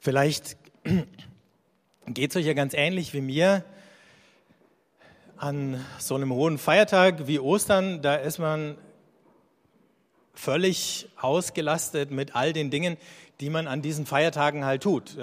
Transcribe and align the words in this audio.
Vielleicht 0.00 0.56
geht 2.06 2.30
es 2.30 2.36
euch 2.36 2.46
ja 2.46 2.52
ganz 2.52 2.72
ähnlich 2.74 3.12
wie 3.14 3.20
mir. 3.20 3.64
An 5.36 5.84
so 5.98 6.14
einem 6.14 6.32
hohen 6.32 6.58
Feiertag 6.58 7.26
wie 7.26 7.38
Ostern, 7.40 8.02
da 8.02 8.14
ist 8.14 8.38
man 8.38 8.76
völlig 10.34 11.08
ausgelastet 11.20 12.10
mit 12.10 12.36
all 12.36 12.52
den 12.52 12.70
Dingen, 12.70 12.96
die 13.40 13.50
man 13.50 13.66
an 13.66 13.82
diesen 13.82 14.06
Feiertagen 14.06 14.64
halt 14.64 14.82
tut. 14.82 15.16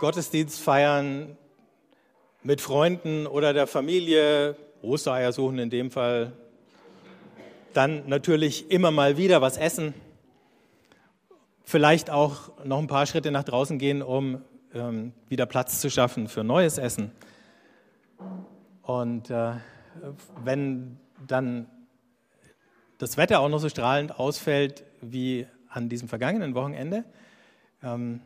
Gottesdienst 0.00 0.60
feiern 0.60 1.36
mit 2.42 2.60
Freunden 2.60 3.26
oder 3.26 3.52
der 3.52 3.66
Familie, 3.66 4.56
Ostereier 4.82 5.32
suchen 5.32 5.58
in 5.58 5.70
dem 5.70 5.90
Fall, 5.90 6.32
dann 7.72 8.08
natürlich 8.08 8.70
immer 8.70 8.90
mal 8.90 9.16
wieder 9.16 9.40
was 9.40 9.56
essen, 9.56 9.94
vielleicht 11.72 12.10
auch 12.10 12.50
noch 12.66 12.78
ein 12.78 12.86
paar 12.86 13.06
Schritte 13.06 13.30
nach 13.30 13.44
draußen 13.44 13.78
gehen, 13.78 14.02
um 14.02 14.42
ähm, 14.74 15.14
wieder 15.30 15.46
Platz 15.46 15.80
zu 15.80 15.90
schaffen 15.90 16.28
für 16.28 16.44
neues 16.44 16.76
Essen. 16.76 17.12
Und 18.82 19.30
äh, 19.30 19.52
wenn 20.44 20.98
dann 21.26 21.66
das 22.98 23.16
Wetter 23.16 23.40
auch 23.40 23.48
noch 23.48 23.58
so 23.58 23.70
strahlend 23.70 24.18
ausfällt 24.18 24.84
wie 25.00 25.46
an 25.70 25.88
diesem 25.88 26.08
vergangenen 26.08 26.54
Wochenende, 26.54 27.04
ähm, 27.82 28.20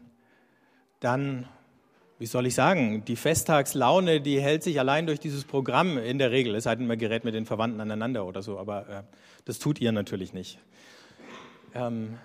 dann, 0.98 1.46
wie 2.18 2.26
soll 2.26 2.46
ich 2.46 2.56
sagen, 2.56 3.04
die 3.04 3.14
Festtagslaune, 3.14 4.20
die 4.20 4.40
hält 4.40 4.64
sich 4.64 4.80
allein 4.80 5.06
durch 5.06 5.20
dieses 5.20 5.44
Programm 5.44 5.98
in 5.98 6.18
der 6.18 6.32
Regel, 6.32 6.56
es 6.56 6.64
denn, 6.64 6.88
man 6.88 6.98
gerät 6.98 7.24
mit 7.24 7.34
den 7.34 7.46
Verwandten 7.46 7.80
aneinander 7.80 8.26
oder 8.26 8.42
so, 8.42 8.58
aber 8.58 8.88
äh, 8.88 9.02
das 9.44 9.60
tut 9.60 9.80
ihr 9.80 9.92
natürlich 9.92 10.32
nicht. 10.32 10.58
Ähm, 11.74 12.18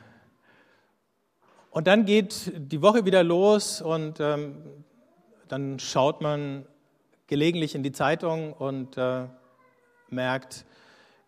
und 1.72 1.88
dann 1.88 2.06
geht 2.06 2.52
die 2.56 2.82
Woche 2.82 3.06
wieder 3.06 3.24
los 3.24 3.82
und 3.82 4.20
ähm, 4.20 4.58
dann 5.48 5.80
schaut 5.80 6.22
man 6.22 6.66
gelegentlich 7.28 7.76
in 7.76 7.82
die 7.82 7.94
Zeitung 7.94 8.52
und 8.52 8.98
äh, 8.98 9.26
merkt, 10.10 10.66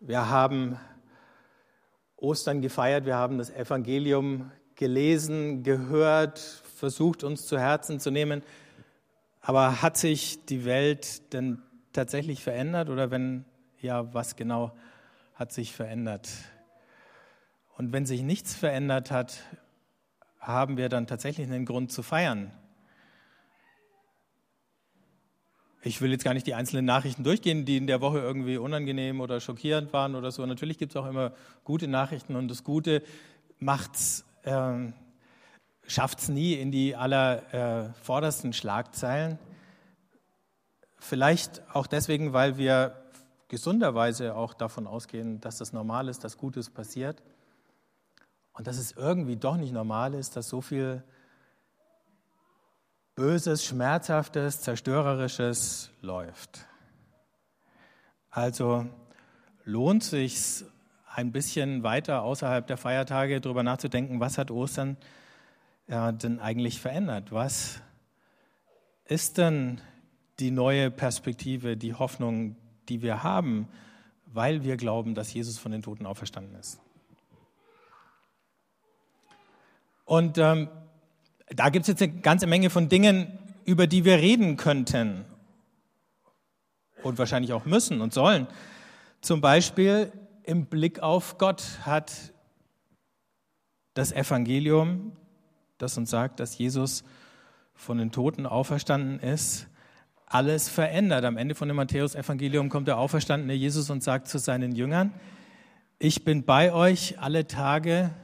wir 0.00 0.28
haben 0.28 0.78
Ostern 2.18 2.60
gefeiert, 2.60 3.06
wir 3.06 3.16
haben 3.16 3.38
das 3.38 3.48
Evangelium 3.50 4.52
gelesen, 4.74 5.62
gehört, 5.62 6.38
versucht 6.38 7.24
uns 7.24 7.46
zu 7.46 7.58
Herzen 7.58 7.98
zu 7.98 8.10
nehmen. 8.10 8.42
Aber 9.40 9.80
hat 9.80 9.96
sich 9.96 10.44
die 10.44 10.66
Welt 10.66 11.32
denn 11.32 11.62
tatsächlich 11.94 12.42
verändert 12.42 12.90
oder 12.90 13.10
wenn 13.10 13.46
ja, 13.80 14.12
was 14.12 14.36
genau 14.36 14.72
hat 15.34 15.52
sich 15.52 15.72
verändert? 15.72 16.28
Und 17.76 17.92
wenn 17.92 18.04
sich 18.04 18.22
nichts 18.22 18.54
verändert 18.54 19.10
hat, 19.10 19.38
haben 20.46 20.76
wir 20.76 20.88
dann 20.88 21.06
tatsächlich 21.06 21.46
einen 21.46 21.64
Grund 21.64 21.90
zu 21.90 22.02
feiern. 22.02 22.52
Ich 25.82 26.00
will 26.00 26.10
jetzt 26.12 26.24
gar 26.24 26.32
nicht 26.32 26.46
die 26.46 26.54
einzelnen 26.54 26.84
Nachrichten 26.84 27.24
durchgehen, 27.24 27.66
die 27.66 27.76
in 27.76 27.86
der 27.86 28.00
Woche 28.00 28.18
irgendwie 28.18 28.56
unangenehm 28.56 29.20
oder 29.20 29.40
schockierend 29.40 29.92
waren 29.92 30.14
oder 30.14 30.30
so. 30.30 30.44
Natürlich 30.46 30.78
gibt 30.78 30.92
es 30.92 30.96
auch 30.96 31.06
immer 31.06 31.32
gute 31.62 31.88
Nachrichten 31.88 32.36
und 32.36 32.48
das 32.48 32.64
Gute 32.64 33.02
macht's, 33.58 34.24
äh, 34.44 34.92
schafft 35.86 36.20
es 36.20 36.28
nie 36.28 36.54
in 36.54 36.70
die 36.70 36.96
allervordersten 36.96 38.50
äh, 38.50 38.54
Schlagzeilen. 38.54 39.38
Vielleicht 40.96 41.62
auch 41.74 41.86
deswegen, 41.86 42.32
weil 42.32 42.56
wir 42.56 42.96
gesunderweise 43.48 44.34
auch 44.34 44.54
davon 44.54 44.86
ausgehen, 44.86 45.40
dass 45.40 45.58
das 45.58 45.74
normal 45.74 46.08
ist, 46.08 46.24
dass 46.24 46.38
Gutes 46.38 46.70
passiert. 46.70 47.22
Und 48.54 48.66
dass 48.66 48.78
es 48.78 48.92
irgendwie 48.92 49.36
doch 49.36 49.56
nicht 49.56 49.72
normal 49.72 50.14
ist, 50.14 50.36
dass 50.36 50.48
so 50.48 50.60
viel 50.60 51.02
Böses, 53.16 53.64
Schmerzhaftes, 53.64 54.60
Zerstörerisches 54.62 55.90
läuft. 56.00 56.66
Also 58.30 58.86
lohnt 59.64 60.02
sich 60.02 60.64
ein 61.14 61.30
bisschen 61.30 61.84
weiter 61.84 62.22
außerhalb 62.22 62.66
der 62.66 62.76
Feiertage 62.76 63.40
darüber 63.40 63.62
nachzudenken, 63.62 64.18
was 64.18 64.38
hat 64.38 64.50
Ostern 64.50 64.96
ja, 65.86 66.10
denn 66.10 66.40
eigentlich 66.40 66.80
verändert? 66.80 67.30
Was 67.30 67.80
ist 69.04 69.38
denn 69.38 69.80
die 70.40 70.50
neue 70.50 70.90
Perspektive, 70.90 71.76
die 71.76 71.94
Hoffnung, 71.94 72.56
die 72.88 73.02
wir 73.02 73.22
haben, 73.22 73.68
weil 74.26 74.64
wir 74.64 74.76
glauben, 74.76 75.14
dass 75.14 75.32
Jesus 75.32 75.58
von 75.58 75.70
den 75.70 75.82
Toten 75.82 76.06
auferstanden 76.06 76.56
ist? 76.58 76.80
Und 80.14 80.38
ähm, 80.38 80.68
da 81.48 81.70
gibt 81.70 81.82
es 81.82 81.88
jetzt 81.88 82.00
eine 82.00 82.20
ganze 82.20 82.46
Menge 82.46 82.70
von 82.70 82.88
Dingen, 82.88 83.36
über 83.64 83.88
die 83.88 84.04
wir 84.04 84.18
reden 84.18 84.56
könnten 84.56 85.24
und 87.02 87.18
wahrscheinlich 87.18 87.52
auch 87.52 87.64
müssen 87.64 88.00
und 88.00 88.14
sollen. 88.14 88.46
Zum 89.22 89.40
Beispiel 89.40 90.12
im 90.44 90.66
Blick 90.66 91.00
auf 91.00 91.36
Gott 91.36 91.64
hat 91.82 92.32
das 93.94 94.12
Evangelium, 94.12 95.16
das 95.78 95.98
uns 95.98 96.10
sagt, 96.10 96.38
dass 96.38 96.56
Jesus 96.58 97.02
von 97.74 97.98
den 97.98 98.12
Toten 98.12 98.46
auferstanden 98.46 99.18
ist, 99.18 99.66
alles 100.26 100.68
verändert. 100.68 101.24
Am 101.24 101.36
Ende 101.36 101.56
von 101.56 101.66
dem 101.66 101.76
Matthäus-Evangelium 101.76 102.68
kommt 102.68 102.86
der 102.86 102.98
auferstandene 102.98 103.54
Jesus 103.54 103.90
und 103.90 104.04
sagt 104.04 104.28
zu 104.28 104.38
seinen 104.38 104.76
Jüngern, 104.76 105.12
ich 105.98 106.22
bin 106.22 106.44
bei 106.44 106.72
euch 106.72 107.18
alle 107.18 107.48
Tage 107.48 108.14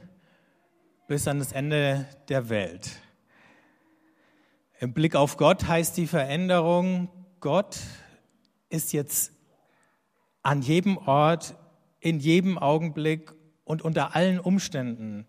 bis 1.11 1.27
an 1.27 1.39
das 1.39 1.51
Ende 1.51 2.07
der 2.29 2.47
Welt. 2.47 2.89
Im 4.79 4.93
Blick 4.93 5.13
auf 5.13 5.35
Gott 5.35 5.67
heißt 5.67 5.97
die 5.97 6.07
Veränderung, 6.07 7.09
Gott 7.41 7.81
ist 8.69 8.93
jetzt 8.93 9.33
an 10.41 10.61
jedem 10.61 10.95
Ort, 10.95 11.57
in 11.99 12.21
jedem 12.21 12.57
Augenblick 12.57 13.33
und 13.65 13.81
unter 13.81 14.15
allen 14.15 14.39
Umständen 14.39 15.27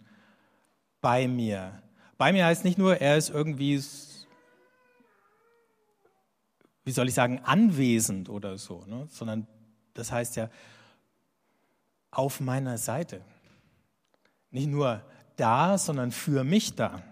bei 1.00 1.26
mir. 1.26 1.82
Bei 2.16 2.32
mir 2.32 2.46
heißt 2.46 2.62
nicht 2.64 2.78
nur, 2.78 2.98
er 2.98 3.16
ist 3.16 3.30
irgendwie, 3.30 3.82
wie 6.84 6.92
soll 6.92 7.08
ich 7.08 7.14
sagen, 7.14 7.40
anwesend 7.40 8.28
oder 8.28 8.56
so, 8.56 8.84
ne? 8.86 9.08
sondern 9.10 9.48
das 9.94 10.12
heißt 10.12 10.36
ja 10.36 10.48
auf 12.12 12.38
meiner 12.38 12.78
Seite. 12.78 13.24
Nicht 14.52 14.68
nur 14.68 15.02
da, 15.36 15.78
sondern 15.78 16.12
für 16.12 16.44
mich 16.44 16.74
da. 16.74 17.02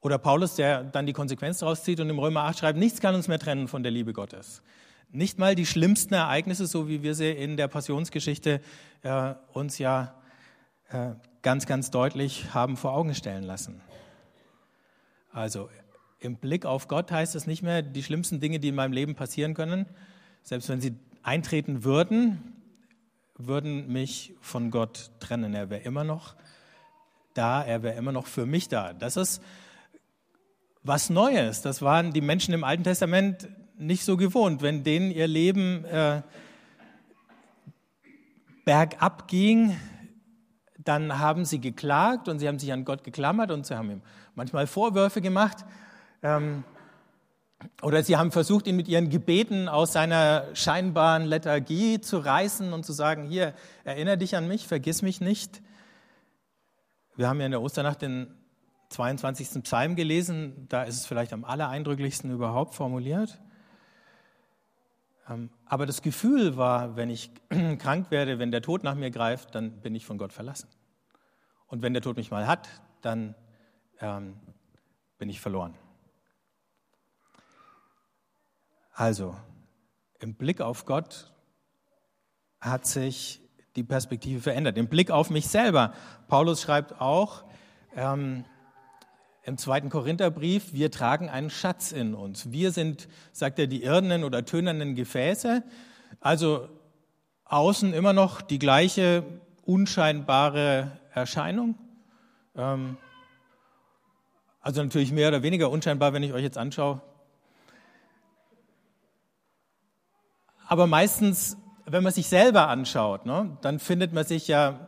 Oder 0.00 0.18
Paulus, 0.18 0.54
der 0.54 0.84
dann 0.84 1.06
die 1.06 1.12
Konsequenz 1.12 1.58
daraus 1.58 1.84
zieht 1.84 2.00
und 2.00 2.08
im 2.08 2.18
Römer 2.18 2.44
8 2.44 2.58
schreibt, 2.58 2.78
nichts 2.78 3.00
kann 3.00 3.14
uns 3.14 3.28
mehr 3.28 3.38
trennen 3.38 3.68
von 3.68 3.82
der 3.82 3.92
Liebe 3.92 4.12
Gottes. 4.12 4.62
Nicht 5.10 5.38
mal 5.38 5.54
die 5.54 5.66
schlimmsten 5.66 6.14
Ereignisse, 6.14 6.66
so 6.66 6.88
wie 6.88 7.02
wir 7.02 7.14
sie 7.14 7.30
in 7.30 7.56
der 7.56 7.68
Passionsgeschichte 7.68 8.60
äh, 9.02 9.34
uns 9.52 9.78
ja 9.78 10.14
äh, 10.90 11.10
ganz, 11.42 11.66
ganz 11.66 11.90
deutlich 11.90 12.54
haben 12.54 12.76
vor 12.76 12.94
Augen 12.94 13.14
stellen 13.14 13.42
lassen. 13.42 13.82
Also 15.32 15.68
im 16.20 16.36
Blick 16.36 16.64
auf 16.64 16.88
Gott 16.88 17.10
heißt 17.10 17.34
es 17.34 17.46
nicht 17.46 17.62
mehr, 17.62 17.82
die 17.82 18.02
schlimmsten 18.02 18.40
Dinge, 18.40 18.60
die 18.60 18.68
in 18.68 18.74
meinem 18.74 18.92
Leben 18.92 19.14
passieren 19.14 19.54
können, 19.54 19.86
selbst 20.42 20.68
wenn 20.68 20.80
sie 20.80 20.94
eintreten 21.22 21.84
würden, 21.84 22.59
würden 23.46 23.92
mich 23.92 24.34
von 24.40 24.70
Gott 24.70 25.10
trennen. 25.20 25.54
Er 25.54 25.70
wäre 25.70 25.82
immer 25.82 26.04
noch 26.04 26.34
da, 27.34 27.62
er 27.62 27.82
wäre 27.82 27.96
immer 27.96 28.12
noch 28.12 28.26
für 28.26 28.46
mich 28.46 28.68
da. 28.68 28.92
Das 28.92 29.16
ist 29.16 29.42
was 30.82 31.10
Neues. 31.10 31.62
Das 31.62 31.82
waren 31.82 32.12
die 32.12 32.20
Menschen 32.20 32.54
im 32.54 32.64
Alten 32.64 32.84
Testament 32.84 33.48
nicht 33.76 34.04
so 34.04 34.16
gewohnt. 34.16 34.62
Wenn 34.62 34.84
denen 34.84 35.10
ihr 35.10 35.26
Leben 35.26 35.84
äh, 35.84 36.22
bergab 38.64 39.28
ging, 39.28 39.76
dann 40.78 41.18
haben 41.18 41.44
sie 41.44 41.60
geklagt 41.60 42.28
und 42.28 42.38
sie 42.38 42.48
haben 42.48 42.58
sich 42.58 42.72
an 42.72 42.84
Gott 42.84 43.04
geklammert 43.04 43.50
und 43.50 43.66
sie 43.66 43.76
haben 43.76 43.90
ihm 43.90 44.02
manchmal 44.34 44.66
Vorwürfe 44.66 45.20
gemacht. 45.20 45.64
Ähm, 46.22 46.64
oder 47.82 48.02
sie 48.02 48.16
haben 48.16 48.32
versucht, 48.32 48.66
ihn 48.66 48.76
mit 48.76 48.88
ihren 48.88 49.10
Gebeten 49.10 49.68
aus 49.68 49.92
seiner 49.92 50.54
scheinbaren 50.54 51.24
Lethargie 51.24 52.00
zu 52.00 52.18
reißen 52.18 52.72
und 52.72 52.84
zu 52.84 52.92
sagen, 52.92 53.24
hier, 53.24 53.54
erinnere 53.84 54.18
dich 54.18 54.36
an 54.36 54.48
mich, 54.48 54.66
vergiss 54.66 55.02
mich 55.02 55.20
nicht. 55.20 55.62
Wir 57.16 57.28
haben 57.28 57.38
ja 57.40 57.46
in 57.46 57.52
der 57.52 57.62
Osternacht 57.62 58.02
den 58.02 58.34
22. 58.90 59.62
Psalm 59.62 59.94
gelesen, 59.94 60.66
da 60.68 60.82
ist 60.82 60.96
es 60.96 61.06
vielleicht 61.06 61.32
am 61.32 61.44
allereindrücklichsten 61.44 62.30
überhaupt 62.30 62.74
formuliert. 62.74 63.40
Ähm, 65.28 65.50
aber 65.66 65.86
das 65.86 66.02
Gefühl 66.02 66.56
war, 66.56 66.96
wenn 66.96 67.08
ich 67.08 67.30
krank 67.78 68.10
werde, 68.10 68.38
wenn 68.38 68.50
der 68.50 68.62
Tod 68.62 68.82
nach 68.82 68.94
mir 68.94 69.10
greift, 69.10 69.54
dann 69.54 69.80
bin 69.80 69.94
ich 69.94 70.06
von 70.06 70.18
Gott 70.18 70.32
verlassen. 70.32 70.68
Und 71.66 71.82
wenn 71.82 71.92
der 71.92 72.02
Tod 72.02 72.16
mich 72.16 72.30
mal 72.30 72.46
hat, 72.46 72.68
dann 73.00 73.34
ähm, 74.00 74.34
bin 75.18 75.28
ich 75.28 75.40
verloren. 75.40 75.74
Also, 79.00 79.34
im 80.18 80.34
Blick 80.34 80.60
auf 80.60 80.84
Gott 80.84 81.32
hat 82.60 82.84
sich 82.84 83.40
die 83.74 83.82
Perspektive 83.82 84.42
verändert, 84.42 84.76
den 84.76 84.90
Blick 84.90 85.10
auf 85.10 85.30
mich 85.30 85.48
selber. 85.48 85.94
Paulus 86.28 86.60
schreibt 86.60 87.00
auch 87.00 87.44
ähm, 87.96 88.44
im 89.44 89.56
zweiten 89.56 89.88
Korintherbrief, 89.88 90.74
wir 90.74 90.90
tragen 90.90 91.30
einen 91.30 91.48
Schatz 91.48 91.92
in 91.92 92.12
uns. 92.12 92.52
Wir 92.52 92.72
sind, 92.72 93.08
sagt 93.32 93.58
er, 93.58 93.68
die 93.68 93.84
irdenen 93.84 94.22
oder 94.22 94.44
tönernen 94.44 94.94
Gefäße. 94.94 95.62
Also 96.20 96.68
außen 97.46 97.94
immer 97.94 98.12
noch 98.12 98.42
die 98.42 98.58
gleiche 98.58 99.24
unscheinbare 99.62 101.00
Erscheinung. 101.14 101.74
Ähm, 102.54 102.98
also 104.60 104.82
natürlich 104.82 105.10
mehr 105.10 105.28
oder 105.28 105.42
weniger 105.42 105.70
unscheinbar, 105.70 106.12
wenn 106.12 106.22
ich 106.22 106.34
euch 106.34 106.42
jetzt 106.42 106.58
anschaue. 106.58 107.00
Aber 110.70 110.86
meistens, 110.86 111.56
wenn 111.84 112.04
man 112.04 112.12
sich 112.12 112.28
selber 112.28 112.68
anschaut, 112.68 113.26
ne, 113.26 113.58
dann 113.60 113.80
findet 113.80 114.12
man 114.12 114.24
sich 114.24 114.46
ja 114.46 114.86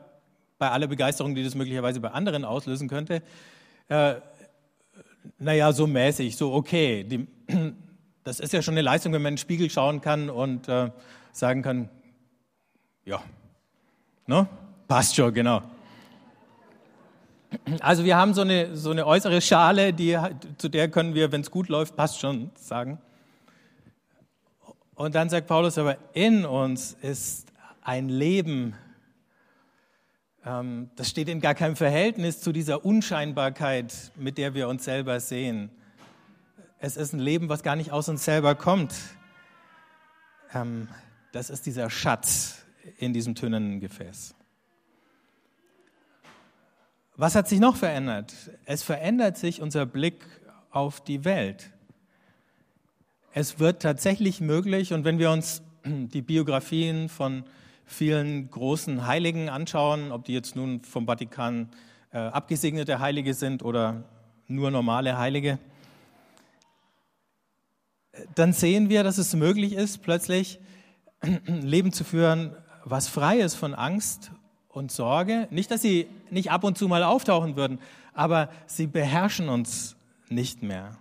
bei 0.56 0.70
aller 0.70 0.87
Begeisterung, 0.87 1.34
die 1.34 1.43
das 1.43 1.56
möglicherweise 1.56 1.99
bei 1.99 2.12
anderen 2.12 2.44
auslösen 2.44 2.88
könnte, 2.88 3.20
äh, 3.88 4.14
naja, 5.38 5.73
so 5.73 5.88
mäßig, 5.88 6.37
so 6.37 6.52
okay. 6.52 7.02
Die, 7.02 7.26
das 8.23 8.38
ist 8.38 8.52
ja 8.52 8.62
schon 8.62 8.75
eine 8.75 8.82
Leistung, 8.82 9.12
wenn 9.12 9.23
man 9.23 9.31
in 9.31 9.34
den 9.34 9.38
Spiegel 9.38 9.70
schauen 9.70 10.00
kann 10.00 10.31
und 10.31 10.69
äh, 10.69 10.93
sagen 11.32 11.62
kann, 11.62 11.88
ja, 13.05 13.20
ne? 14.29 14.46
passt 14.87 15.17
schon, 15.17 15.34
genau. 15.34 15.62
Also 17.81 18.05
wir 18.05 18.17
haben 18.17 18.34
so 18.34 18.43
eine, 18.43 18.76
so 18.76 18.93
eine 18.93 19.05
äußere 19.05 19.40
Schale, 19.40 19.93
die, 19.93 20.17
zu 20.58 20.69
der 20.69 20.88
können 20.88 21.17
wir, 21.17 21.32
wenn 21.32 21.40
es 21.40 21.50
gut 21.50 21.69
läuft, 21.69 21.96
passt 21.96 22.20
schon 22.20 22.52
sagen. 22.55 23.00
Und 25.03 25.17
dann 25.17 25.29
sagt 25.29 25.49
Paulus 25.49 25.79
aber, 25.79 25.99
in 26.13 26.45
uns 26.45 26.97
ist 27.03 27.49
ein 27.83 28.09
Leben, 28.09 28.77
ähm, 30.47 30.91
das 30.95 31.11
steht 31.11 31.29
in 31.29 31.41
gar 31.41 31.57
keinem 31.57 31.75
Verhältnis 31.75 32.41
zu 32.41 32.53
dieser 32.53 32.85
Unscheinbarkeit, 32.85 34.13
mit 34.15 34.39
der 34.39 34.55
wir 34.55 34.69
uns 34.69 34.85
selber 34.85 35.19
sehen. 35.19 35.73
Es 36.79 36.97
ist 36.97 37.15
ein 37.15 37.19
Leben, 37.19 37.49
was 37.49 37.65
gar 37.65 37.75
nicht 37.75 37.91
aus 37.91 38.09
uns 38.09 38.25
selber 38.25 38.55
kommt. 38.55 38.95
Ähm, 40.55 40.87
das 41.33 41.51
ist 41.51 41.67
dieser 41.67 41.91
Schatz 41.91 42.65
in 42.97 43.13
diesem 43.13 43.35
tönernen 43.35 43.81
Gefäß. 43.81 44.37
Was 47.17 47.35
hat 47.35 47.49
sich 47.49 47.59
noch 47.59 47.75
verändert? 47.75 48.33
Es 48.67 48.85
verändert 48.85 49.37
sich 49.37 49.61
unser 49.61 49.85
Blick 49.85 50.25
auf 50.71 51.03
die 51.03 51.25
Welt. 51.25 51.73
Es 53.34 53.58
wird 53.58 53.81
tatsächlich 53.81 54.43
möglich, 54.43 54.93
und 54.93 55.06
wenn 55.06 55.19
wir 55.19 55.31
uns 55.31 55.62
die 55.87 56.20
Biografien 56.20 57.08
von 57.08 57.44
vielen 57.87 58.50
großen 58.50 59.06
Heiligen 59.06 59.49
anschauen, 59.49 60.12
ob 60.12 60.26
die 60.26 60.34
jetzt 60.34 60.55
nun 60.55 60.82
vom 60.82 61.06
Vatikan 61.06 61.70
äh, 62.12 62.19
abgesegnete 62.19 63.00
Heilige 63.00 63.32
sind 63.32 63.62
oder 63.62 64.05
nur 64.49 64.70
normale 64.70 65.17
Heilige, 65.17 65.58
dann 68.34 68.52
sehen 68.52 68.90
wir, 68.90 69.02
dass 69.02 69.17
es 69.17 69.34
möglich 69.34 69.73
ist, 69.73 70.02
plötzlich 70.02 70.61
ein 71.20 71.40
Leben 71.62 71.90
zu 71.90 72.05
führen, 72.05 72.55
was 72.84 73.08
frei 73.08 73.38
ist 73.38 73.55
von 73.55 73.75
Angst 73.75 74.31
und 74.69 74.93
Sorge. 74.93 75.49
Nicht, 75.50 75.70
dass 75.70 75.81
sie 75.81 76.06
nicht 76.31 76.50
ab 76.50 76.64
und 76.64 76.76
zu 76.76 76.87
mal 76.87 77.02
auftauchen 77.02 77.56
würden, 77.56 77.79
aber 78.12 78.50
sie 78.67 78.87
beherrschen 78.87 79.49
uns 79.49 79.96
nicht 80.29 80.62
mehr, 80.62 80.99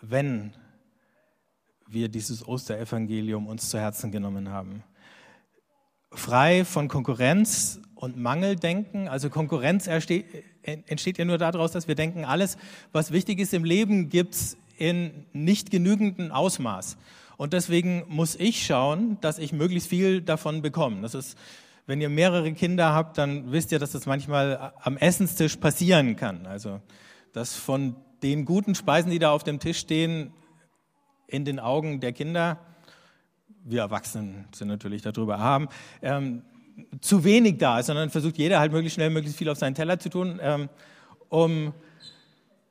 wenn 0.00 0.52
wir 1.92 2.08
dieses 2.08 2.46
Osterevangelium 2.46 3.46
uns 3.46 3.68
zu 3.68 3.78
Herzen 3.78 4.10
genommen 4.10 4.50
haben. 4.50 4.82
Frei 6.12 6.64
von 6.64 6.88
Konkurrenz 6.88 7.80
und 7.94 8.16
Mangeldenken. 8.16 9.08
Also 9.08 9.30
Konkurrenz 9.30 9.86
entsteht, 9.86 11.18
ja 11.18 11.24
nur 11.24 11.38
daraus, 11.38 11.72
dass 11.72 11.88
wir 11.88 11.94
denken, 11.94 12.24
alles, 12.24 12.56
was 12.92 13.12
wichtig 13.12 13.38
ist 13.38 13.54
im 13.54 13.64
Leben, 13.64 14.08
gibt 14.08 14.34
es 14.34 14.56
in 14.76 15.26
nicht 15.32 15.70
genügendem 15.70 16.32
Ausmaß. 16.32 16.96
Und 17.36 17.52
deswegen 17.52 18.04
muss 18.08 18.34
ich 18.36 18.66
schauen, 18.66 19.18
dass 19.20 19.38
ich 19.38 19.52
möglichst 19.52 19.88
viel 19.88 20.20
davon 20.20 20.62
bekomme. 20.62 21.02
Das 21.02 21.14
ist 21.14 21.36
wenn 21.90 22.00
ihr 22.00 22.08
mehrere 22.08 22.52
Kinder 22.52 22.94
habt, 22.94 23.18
dann 23.18 23.50
wisst 23.50 23.72
ihr, 23.72 23.80
dass 23.80 23.90
das 23.90 24.06
manchmal 24.06 24.72
am 24.80 24.96
Essenstisch 24.96 25.56
passieren 25.56 26.14
kann. 26.14 26.46
Also, 26.46 26.80
dass 27.32 27.56
von 27.56 27.96
den 28.22 28.44
guten 28.44 28.76
Speisen, 28.76 29.10
die 29.10 29.18
da 29.18 29.32
auf 29.32 29.42
dem 29.42 29.58
Tisch 29.58 29.78
stehen, 29.78 30.32
in 31.30 31.44
den 31.44 31.58
Augen 31.58 32.00
der 32.00 32.12
Kinder, 32.12 32.58
wir 33.64 33.80
Erwachsenen 33.80 34.46
sind 34.52 34.68
natürlich 34.68 35.02
darüber 35.02 35.38
haben, 35.38 35.68
ähm, 36.02 36.42
zu 37.00 37.24
wenig 37.24 37.58
da 37.58 37.80
ist, 37.80 37.86
sondern 37.86 38.10
versucht 38.10 38.38
jeder 38.38 38.58
halt 38.58 38.72
möglichst 38.72 38.94
schnell, 38.94 39.10
möglichst 39.10 39.38
viel 39.38 39.48
auf 39.48 39.58
seinen 39.58 39.74
Teller 39.74 39.98
zu 39.98 40.08
tun, 40.08 40.40
ähm, 40.42 40.68
um 41.28 41.72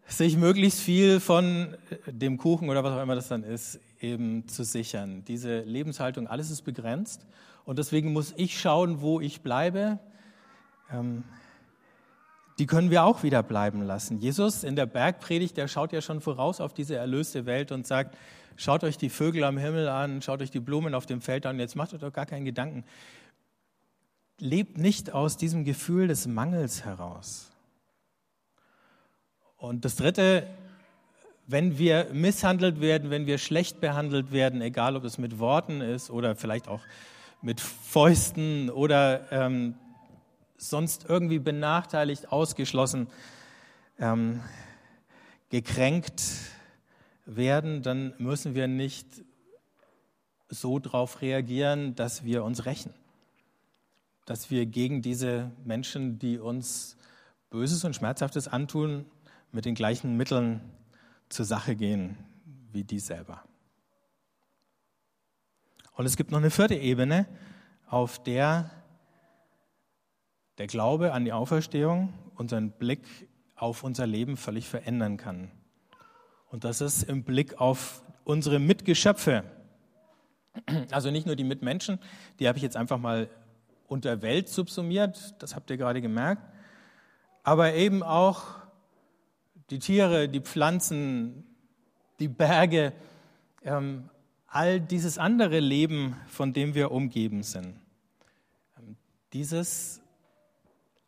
sich 0.08 0.36
möglichst 0.36 0.80
viel 0.80 1.20
von 1.20 1.78
dem 2.08 2.38
Kuchen 2.38 2.70
oder 2.70 2.84
was 2.84 2.94
auch 2.94 3.04
immer 3.04 3.16
das 3.16 3.28
dann 3.28 3.44
ist, 3.44 3.80
eben 4.02 4.48
zu 4.48 4.64
sichern. 4.64 5.24
Diese 5.26 5.62
Lebenshaltung, 5.62 6.28
alles 6.28 6.50
ist 6.50 6.64
begrenzt 6.64 7.26
und 7.66 7.78
deswegen 7.78 8.12
muss 8.14 8.34
ich 8.36 8.60
schauen, 8.60 9.02
wo 9.02 9.22
ich 9.22 9.42
bleibe. 9.42 10.00
Ähm, 10.92 11.24
die 12.58 12.66
können 12.66 12.92
wir 12.92 13.04
auch 13.04 13.24
wieder 13.24 13.42
bleiben 13.42 13.84
lassen. 13.84 14.20
Jesus 14.20 14.66
in 14.66 14.76
der 14.76 14.86
Bergpredigt, 14.86 15.56
der 15.56 15.70
schaut 15.70 15.94
ja 15.94 16.02
schon 16.02 16.20
voraus 16.20 16.60
auf 16.60 16.74
diese 16.74 16.96
erlöste 16.96 17.46
Welt 17.46 17.72
und 17.72 17.88
sagt, 17.88 18.18
schaut 18.56 18.84
euch 18.84 18.98
die 18.98 19.10
Vögel 19.10 19.44
am 19.44 19.58
Himmel 19.58 19.88
an, 19.88 20.22
schaut 20.22 20.42
euch 20.42 20.52
die 20.52 20.60
Blumen 20.60 20.94
auf 20.94 21.06
dem 21.06 21.22
Feld 21.22 21.46
an, 21.46 21.60
jetzt 21.60 21.76
macht 21.76 21.94
euch 21.94 22.00
doch 22.00 22.14
gar 22.14 22.26
keinen 22.26 22.46
Gedanken. 22.46 22.84
Lebt 24.40 24.78
nicht 24.78 25.14
aus 25.14 25.38
diesem 25.38 25.66
Gefühl 25.66 26.08
des 26.08 26.28
Mangels 26.28 26.86
heraus. 26.86 27.52
Und 29.58 29.84
das 29.84 29.98
Dritte, 29.98 30.48
wenn 31.48 31.78
wir 31.78 32.08
misshandelt 32.14 32.80
werden, 32.80 33.10
wenn 33.10 33.26
wir 33.26 33.38
schlecht 33.38 33.82
behandelt 33.82 34.32
werden, 34.32 34.62
egal 34.62 34.96
ob 34.96 35.04
es 35.04 35.18
mit 35.18 35.40
Worten 35.40 35.82
ist 35.82 36.10
oder 36.10 36.36
vielleicht 36.36 36.68
auch 36.68 36.82
mit 37.42 37.60
Fäusten 37.60 38.70
oder 38.70 39.32
ähm, 39.32 39.76
sonst 40.58 41.06
irgendwie 41.10 41.40
benachteiligt, 41.40 42.32
ausgeschlossen, 42.32 43.08
ähm, 44.00 44.42
gekränkt 45.50 46.22
werden, 47.36 47.82
dann 47.82 48.14
müssen 48.18 48.56
wir 48.56 48.68
nicht 48.68 49.24
so 50.50 50.80
darauf 50.80 51.22
reagieren, 51.22 51.96
dass 51.96 52.24
wir 52.24 52.44
uns 52.44 52.66
rächen, 52.66 52.94
dass 54.26 54.50
wir 54.50 54.66
gegen 54.66 55.02
diese 55.02 55.52
Menschen, 55.64 56.20
die 56.20 56.40
uns 56.40 56.98
Böses 57.50 57.84
und 57.84 57.96
Schmerzhaftes 57.96 58.48
antun, 58.48 59.06
mit 59.52 59.66
den 59.66 59.76
gleichen 59.76 60.18
Mitteln 60.18 60.62
zur 61.30 61.46
Sache 61.46 61.76
gehen 61.76 62.18
wie 62.72 62.84
die 62.84 63.00
selber. 63.00 63.44
Und 65.94 66.06
es 66.06 66.16
gibt 66.16 66.32
noch 66.32 66.38
eine 66.38 66.52
vierte 66.52 66.76
Ebene, 66.76 67.26
auf 67.88 68.22
der 68.22 68.70
der 70.60 70.68
Glaube 70.68 71.14
an 71.14 71.26
die 71.26 71.32
Auferstehung 71.32 72.14
unseren 72.36 72.72
Blick 72.72 73.30
auf 73.56 73.84
unser 73.84 74.06
Leben 74.06 74.38
völlig 74.38 74.68
verändern 74.68 75.18
kann. 75.18 75.52
Und 76.50 76.64
das 76.64 76.82
ist 76.82 77.04
im 77.04 77.24
Blick 77.24 77.60
auf 77.60 78.04
unsere 78.24 78.60
Mitgeschöpfe. 78.60 79.44
Also 80.92 81.12
nicht 81.12 81.26
nur 81.26 81.36
die 81.36 81.44
Mitmenschen, 81.44 82.00
die 82.40 82.48
habe 82.48 82.58
ich 82.58 82.64
jetzt 82.64 82.76
einfach 82.76 82.98
mal 82.98 83.30
unter 83.88 84.22
Welt 84.22 84.50
subsumiert, 84.50 85.36
das 85.40 85.56
habt 85.56 85.70
ihr 85.70 85.78
gerade 85.78 86.02
gemerkt, 86.02 86.44
aber 87.44 87.74
eben 87.74 88.04
auch 88.04 88.44
die 89.70 89.80
Tiere, 89.80 90.28
die 90.28 90.42
Pflanzen, 90.42 91.46
die 92.20 92.28
Berge, 92.28 92.94
ähm, 93.64 94.10
all 94.48 94.82
dieses 94.82 95.18
andere 95.18 95.60
Leben, 95.60 96.16
von 96.28 96.54
dem 96.54 96.74
wir 96.74 96.92
umgeben 96.92 97.44
sind. 97.44 97.76
Dieses 99.34 100.02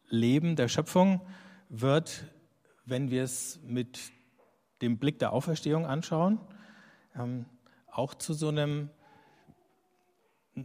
Leben 0.10 0.56
der 0.56 0.68
Schöpfung 0.68 1.22
wird, 1.70 2.26
wenn 2.86 3.10
wir 3.10 3.24
es 3.24 3.60
mit 3.66 4.00
dem 4.82 4.98
Blick 4.98 5.20
der 5.20 5.34
Auferstehung 5.34 5.86
anschauen, 5.86 6.40
ähm, 7.18 7.46
auch 7.92 8.14
zu 8.14 8.34
so 8.34 8.50
einem, 8.50 8.90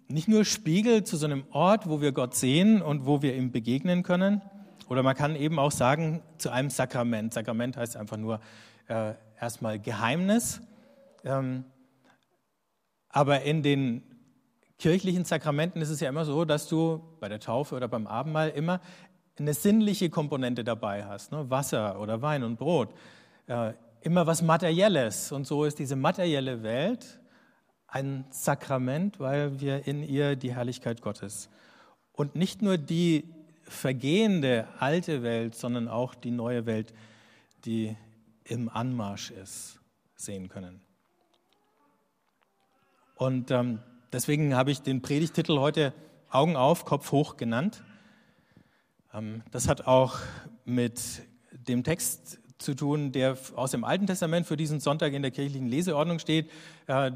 nicht 0.08 0.28
nur 0.28 0.44
Spiegel, 0.44 1.04
zu 1.04 1.16
so 1.16 1.26
einem 1.26 1.44
Ort, 1.50 1.88
wo 1.88 2.00
wir 2.00 2.12
Gott 2.12 2.35
sehen 2.35 2.82
und 2.82 3.06
wo 3.06 3.23
wir 3.23 3.35
ihm 3.35 3.52
begegnen 3.52 4.02
können. 4.02 4.42
Oder 4.88 5.02
man 5.02 5.16
kann 5.16 5.35
eben 5.35 5.58
auch 5.58 5.73
sagen, 5.73 6.23
zu 6.38 6.50
einem 6.50 6.70
Sakrament. 6.70 7.35
Sakrament 7.35 7.76
heißt 7.76 7.96
einfach 7.96 8.16
nur 8.16 8.40
äh, 8.88 9.14
erstmal 9.40 9.80
Geheimnis. 9.80 10.61
Ähm, 11.25 11.64
aber 13.08 13.42
in 13.42 13.62
den 13.62 14.02
kirchlichen 14.78 15.25
Sakramenten 15.25 15.80
ist 15.80 15.90
es 15.90 16.00
ja 16.00 16.08
immer 16.08 16.25
so, 16.25 16.44
dass 16.44 16.68
du 16.68 17.02
bei 17.20 17.28
der 17.28 17.40
Taufe 17.40 17.75
oder 17.75 17.88
beim 17.88 18.06
Abendmahl 18.06 18.50
immer 18.50 18.80
eine 19.38 19.54
sinnliche 19.54 20.11
Komponente 20.11 20.64
dabei 20.64 21.04
hast. 21.04 21.32
Ne? 21.32 21.49
Wasser 21.50 22.00
oder 22.00 22.23
Wein 22.23 22.42
und 22.42 22.56
Brot. 22.56 22.94
Äh, 23.46 23.73
immer 24.06 24.28
was 24.28 24.40
Materielles. 24.40 25.32
Und 25.32 25.48
so 25.48 25.64
ist 25.64 25.80
diese 25.80 25.96
materielle 25.96 26.62
Welt 26.62 27.20
ein 27.88 28.25
Sakrament, 28.30 29.18
weil 29.18 29.60
wir 29.60 29.86
in 29.88 30.04
ihr 30.04 30.36
die 30.36 30.54
Herrlichkeit 30.54 31.02
Gottes 31.02 31.50
und 32.12 32.36
nicht 32.36 32.62
nur 32.62 32.78
die 32.78 33.34
vergehende 33.62 34.68
alte 34.78 35.25
Welt, 35.25 35.56
sondern 35.56 35.88
auch 35.88 36.14
die 36.14 36.30
neue 36.30 36.66
Welt, 36.66 36.94
die 37.64 37.96
im 38.44 38.68
Anmarsch 38.68 39.32
ist, 39.32 39.80
sehen 40.14 40.48
können. 40.48 40.80
Und 43.16 43.50
ähm, 43.50 43.80
deswegen 44.12 44.54
habe 44.54 44.70
ich 44.70 44.82
den 44.82 45.02
Predigtitel 45.02 45.58
heute 45.58 45.92
Augen 46.30 46.54
auf, 46.54 46.84
Kopf 46.84 47.10
hoch 47.10 47.36
genannt. 47.36 47.82
Ähm, 49.12 49.42
das 49.50 49.66
hat 49.66 49.88
auch 49.88 50.18
mit 50.64 51.00
dem 51.50 51.82
Text 51.82 52.38
zu 52.58 52.75
tun, 52.75 53.12
der 53.12 53.36
aus 53.54 53.70
dem 53.70 53.84
Alten 53.84 54.06
Testament 54.06 54.46
für 54.46 54.56
diesen 54.56 54.80
Sonntag 54.80 55.12
in 55.12 55.22
der 55.22 55.30
kirchlichen 55.30 55.68
Leseordnung 55.68 56.18
steht. 56.18 56.50
Äh, 56.86 57.12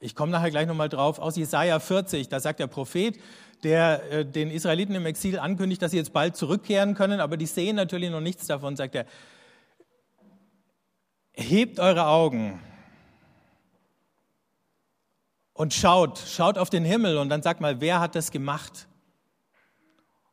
ich 0.00 0.14
komme 0.14 0.32
nachher 0.32 0.50
gleich 0.50 0.66
nochmal 0.66 0.88
drauf, 0.88 1.18
aus 1.18 1.36
Jesaja 1.36 1.78
40, 1.78 2.28
da 2.28 2.40
sagt 2.40 2.60
der 2.60 2.66
Prophet, 2.66 3.18
der 3.62 4.10
äh, 4.10 4.24
den 4.24 4.50
Israeliten 4.50 4.94
im 4.94 5.06
Exil 5.06 5.38
ankündigt, 5.38 5.82
dass 5.82 5.92
sie 5.92 5.96
jetzt 5.96 6.12
bald 6.12 6.36
zurückkehren 6.36 6.94
können, 6.94 7.20
aber 7.20 7.36
die 7.36 7.46
sehen 7.46 7.76
natürlich 7.76 8.10
noch 8.10 8.20
nichts 8.20 8.46
davon, 8.46 8.76
sagt 8.76 8.94
er, 8.94 9.06
hebt 11.34 11.80
eure 11.80 12.06
Augen 12.06 12.60
und 15.54 15.74
schaut, 15.74 16.18
schaut 16.18 16.58
auf 16.58 16.70
den 16.70 16.84
Himmel 16.84 17.18
und 17.18 17.28
dann 17.28 17.42
sagt 17.42 17.60
mal, 17.60 17.80
wer 17.80 18.00
hat 18.00 18.14
das 18.14 18.30
gemacht? 18.30 18.88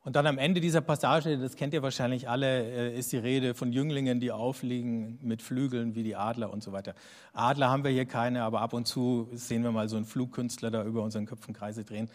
Und 0.10 0.16
dann 0.16 0.26
am 0.26 0.40
Ende 0.40 0.60
dieser 0.60 0.82
Passage, 0.82 1.38
das 1.38 1.56
kennt 1.56 1.72
ihr 1.72 1.84
wahrscheinlich 1.84 2.28
alle, 2.28 2.64
äh, 2.64 2.98
ist 2.98 3.12
die 3.12 3.18
Rede 3.18 3.54
von 3.54 3.72
Jünglingen, 3.72 4.20
die 4.20 4.32
aufliegen 4.32 5.20
mit 5.22 5.44
Flügeln 5.44 5.94
wie 5.94 6.02
die 6.02 6.16
Adler 6.16 6.52
und 6.52 6.64
so 6.64 6.72
weiter. 6.72 6.96
Adler 7.32 7.70
haben 7.70 7.84
wir 7.84 7.92
hier 7.92 8.08
keine, 8.08 8.42
aber 8.42 8.62
ab 8.62 8.74
und 8.74 8.88
zu 8.88 9.30
sehen 9.34 9.62
wir 9.62 9.72
mal 9.72 9.88
so 9.88 9.98
einen 9.98 10.08
Flugkünstler 10.08 10.72
da 10.72 10.84
über 10.84 11.04
unseren 11.04 11.28
Köpfen 11.28 11.54
Kreise 11.54 11.84
drehen. 11.84 12.10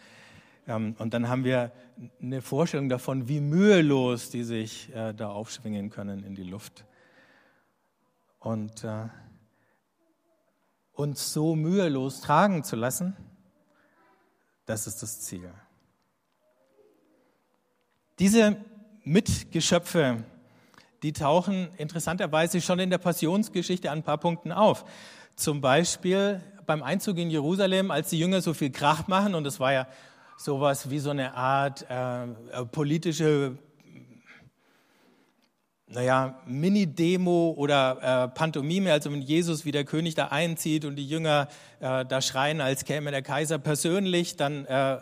Ähm, 0.67 0.97
und 0.99 1.13
dann 1.13 1.29
haben 1.29 1.45
wir 1.45 1.71
eine 2.21 2.41
Vorstellung 2.41 2.89
davon, 2.89 3.29
wie 3.29 3.39
mühelos 3.39 4.29
die 4.29 4.43
sich 4.43 4.93
äh, 4.93 5.13
da 5.13 5.29
aufschwingen 5.29 5.89
können 5.89 6.25
in 6.25 6.35
die 6.35 6.43
Luft. 6.43 6.83
Und 8.39 8.83
äh, 8.83 9.07
uns 10.91 11.31
so 11.31 11.55
mühelos 11.55 12.19
tragen 12.19 12.65
zu 12.65 12.75
lassen, 12.75 13.15
das 14.65 14.85
ist 14.85 15.01
das 15.01 15.21
Ziel. 15.21 15.49
Diese 18.17 18.55
Mitgeschöpfe, 19.03 20.23
die 21.03 21.11
tauchen 21.11 21.67
interessanterweise 21.75 22.61
schon 22.61 22.79
in 22.79 22.89
der 22.89 22.97
Passionsgeschichte 22.97 23.91
an 23.91 23.99
ein 23.99 24.03
paar 24.03 24.19
Punkten 24.19 24.53
auf. 24.53 24.85
Zum 25.35 25.59
Beispiel 25.59 26.41
beim 26.65 26.81
Einzug 26.81 27.17
in 27.17 27.29
Jerusalem, 27.29 27.91
als 27.91 28.11
die 28.11 28.17
Jünger 28.17 28.41
so 28.41 28.53
viel 28.53 28.69
Krach 28.69 29.09
machen, 29.09 29.35
und 29.35 29.45
es 29.45 29.59
war 29.59 29.73
ja 29.73 29.87
sowas 30.37 30.89
wie 30.89 30.99
so 30.99 31.09
eine 31.09 31.33
Art 31.33 31.85
äh, 31.89 32.63
politische, 32.71 33.57
naja, 35.87 36.39
Mini-Demo 36.45 37.53
oder 37.57 37.97
äh, 38.23 38.27
Pantomime, 38.29 38.93
also 38.93 39.11
wenn 39.11 39.23
Jesus 39.23 39.65
wie 39.65 39.73
der 39.73 39.83
König 39.83 40.15
da 40.15 40.27
einzieht 40.27 40.85
und 40.85 40.95
die 40.95 41.05
Jünger 41.05 41.49
äh, 41.81 42.05
da 42.05 42.21
schreien, 42.21 42.61
als 42.61 42.85
käme 42.85 43.11
der 43.11 43.23
Kaiser 43.23 43.57
persönlich, 43.57 44.37
dann 44.37 44.63
äh, 44.67 44.99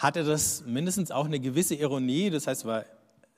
hatte 0.00 0.24
das 0.24 0.64
mindestens 0.64 1.10
auch 1.10 1.26
eine 1.26 1.38
gewisse 1.38 1.74
Ironie, 1.74 2.30
das 2.30 2.46
heißt, 2.46 2.62
es 2.62 2.66
war 2.66 2.84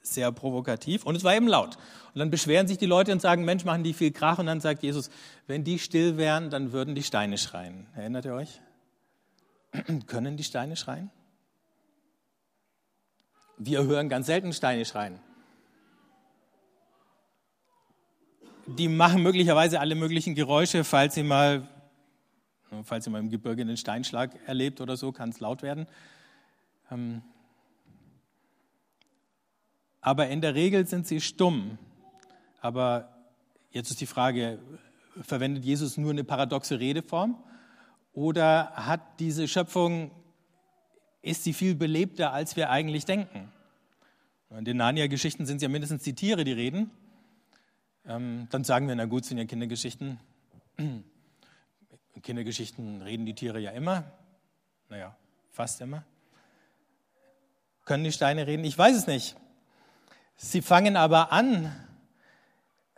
sehr 0.00 0.30
provokativ 0.30 1.04
und 1.04 1.16
es 1.16 1.24
war 1.24 1.34
eben 1.34 1.48
laut. 1.48 1.76
Und 2.14 2.20
dann 2.20 2.30
beschweren 2.30 2.68
sich 2.68 2.78
die 2.78 2.86
Leute 2.86 3.10
und 3.10 3.20
sagen, 3.20 3.44
Mensch, 3.44 3.64
machen 3.64 3.82
die 3.82 3.92
viel 3.92 4.12
Krach. 4.12 4.38
Und 4.38 4.46
dann 4.46 4.60
sagt 4.60 4.82
Jesus, 4.82 5.10
wenn 5.48 5.64
die 5.64 5.80
still 5.80 6.16
wären, 6.16 6.50
dann 6.50 6.72
würden 6.72 6.94
die 6.94 7.02
Steine 7.02 7.36
schreien. 7.36 7.86
Erinnert 7.96 8.24
ihr 8.24 8.34
euch? 8.34 8.60
Können 10.06 10.36
die 10.36 10.44
Steine 10.44 10.76
schreien? 10.76 11.10
Wir 13.58 13.82
hören 13.84 14.08
ganz 14.08 14.26
selten 14.26 14.52
Steine 14.52 14.84
schreien. 14.84 15.18
Die 18.66 18.88
machen 18.88 19.22
möglicherweise 19.22 19.80
alle 19.80 19.96
möglichen 19.96 20.36
Geräusche, 20.36 20.84
falls 20.84 21.14
sie 21.14 21.24
mal, 21.24 21.68
falls 22.84 23.06
ihr 23.06 23.10
mal 23.10 23.18
im 23.18 23.30
Gebirge 23.30 23.62
einen 23.62 23.76
Steinschlag 23.76 24.30
erlebt 24.46 24.80
oder 24.80 24.96
so, 24.96 25.10
kann 25.10 25.30
es 25.30 25.40
laut 25.40 25.62
werden. 25.62 25.86
Ähm, 26.92 27.22
aber 30.00 30.28
in 30.28 30.40
der 30.40 30.54
Regel 30.54 30.86
sind 30.86 31.06
sie 31.06 31.20
stumm. 31.20 31.78
Aber 32.60 33.08
jetzt 33.70 33.90
ist 33.90 34.00
die 34.00 34.06
Frage, 34.06 34.58
verwendet 35.22 35.64
Jesus 35.64 35.96
nur 35.96 36.10
eine 36.10 36.24
paradoxe 36.24 36.78
Redeform 36.78 37.42
oder 38.12 38.72
hat 38.74 39.20
diese 39.20 39.48
Schöpfung, 39.48 40.10
ist 41.22 41.44
sie 41.44 41.52
viel 41.52 41.74
belebter, 41.74 42.32
als 42.32 42.56
wir 42.56 42.70
eigentlich 42.70 43.04
denken? 43.04 43.50
In 44.50 44.64
den 44.64 44.76
Narnia-Geschichten 44.76 45.46
sind 45.46 45.56
es 45.56 45.62
ja 45.62 45.68
mindestens 45.68 46.02
die 46.02 46.14
Tiere, 46.14 46.44
die 46.44 46.52
reden. 46.52 46.90
Ähm, 48.04 48.48
dann 48.50 48.64
sagen 48.64 48.88
wir, 48.88 48.94
na 48.94 49.06
gut, 49.06 49.24
sind 49.24 49.38
ja 49.38 49.44
Kindergeschichten. 49.44 50.18
In 50.76 51.04
Kindergeschichten 52.22 53.00
reden 53.02 53.24
die 53.24 53.34
Tiere 53.34 53.60
ja 53.60 53.70
immer. 53.70 54.04
Naja, 54.90 55.16
fast 55.50 55.80
immer. 55.80 56.04
Können 57.84 58.04
die 58.04 58.12
Steine 58.12 58.46
reden? 58.46 58.64
Ich 58.64 58.78
weiß 58.78 58.96
es 58.96 59.06
nicht. 59.06 59.36
Sie 60.36 60.62
fangen 60.62 60.96
aber 60.96 61.32
an, 61.32 61.74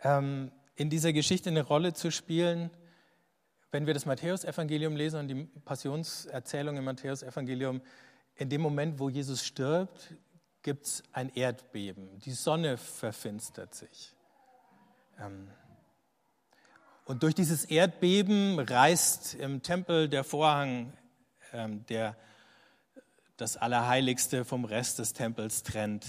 ähm, 0.01 0.51
in 0.75 0.89
dieser 0.89 1.13
Geschichte 1.13 1.49
eine 1.49 1.63
Rolle 1.63 1.93
zu 1.93 2.11
spielen, 2.11 2.69
wenn 3.71 3.87
wir 3.87 3.93
das 3.93 4.05
Matthäusevangelium 4.05 4.95
lesen 4.95 5.19
und 5.19 5.27
die 5.27 5.43
Passionserzählung 5.65 6.77
im 6.77 6.85
Matthäusevangelium. 6.85 7.81
In 8.35 8.49
dem 8.49 8.61
Moment, 8.61 8.99
wo 8.99 9.09
Jesus 9.09 9.45
stirbt, 9.45 10.13
gibt 10.61 10.85
es 10.85 11.03
ein 11.13 11.29
Erdbeben. 11.33 12.19
Die 12.19 12.31
Sonne 12.31 12.77
verfinstert 12.77 13.73
sich. 13.75 14.13
Ähm, 15.19 15.47
und 17.05 17.21
durch 17.21 17.35
dieses 17.35 17.65
Erdbeben 17.65 18.59
reißt 18.59 19.35
im 19.35 19.61
Tempel 19.61 20.09
der 20.09 20.23
Vorhang, 20.23 20.91
ähm, 21.53 21.85
der 21.85 22.17
das 23.37 23.57
Allerheiligste 23.57 24.45
vom 24.45 24.65
Rest 24.65 24.99
des 24.99 25.13
Tempels 25.13 25.63
trennt, 25.63 26.05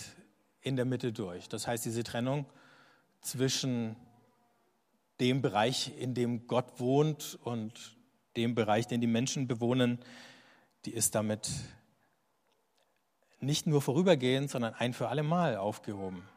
in 0.60 0.76
der 0.76 0.84
Mitte 0.84 1.12
durch. 1.12 1.48
Das 1.48 1.66
heißt, 1.66 1.84
diese 1.84 2.02
Trennung 2.02 2.46
zwischen 3.20 3.96
dem 5.20 5.42
Bereich, 5.42 5.92
in 5.98 6.14
dem 6.14 6.46
Gott 6.46 6.78
wohnt 6.78 7.38
und 7.44 7.96
dem 8.36 8.54
Bereich, 8.54 8.86
den 8.86 9.00
die 9.00 9.06
Menschen 9.06 9.46
bewohnen, 9.46 9.98
die 10.84 10.92
ist 10.92 11.14
damit 11.14 11.50
nicht 13.40 13.66
nur 13.66 13.82
vorübergehend, 13.82 14.50
sondern 14.50 14.74
ein 14.74 14.92
für 14.92 15.08
alle 15.08 15.22
Mal 15.22 15.56
aufgehoben. 15.56 16.28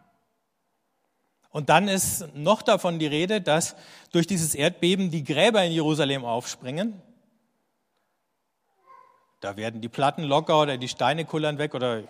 Und 1.50 1.70
dann 1.70 1.88
ist 1.88 2.36
noch 2.36 2.62
davon 2.62 3.00
die 3.00 3.08
Rede, 3.08 3.42
dass 3.42 3.76
durch 4.12 4.28
dieses 4.28 4.54
Erdbeben 4.54 5.10
die 5.10 5.24
Gräber 5.24 5.64
in 5.64 5.72
Jerusalem 5.72 6.24
aufspringen 6.24 7.02
da 9.40 9.58
werden 9.58 9.82
die 9.82 9.90
Platten 9.90 10.24
locker 10.24 10.62
oder 10.62 10.78
die 10.78 10.88
Steine 10.88 11.26
kullern 11.26 11.58
weg 11.58 11.74
oder 11.74 12.04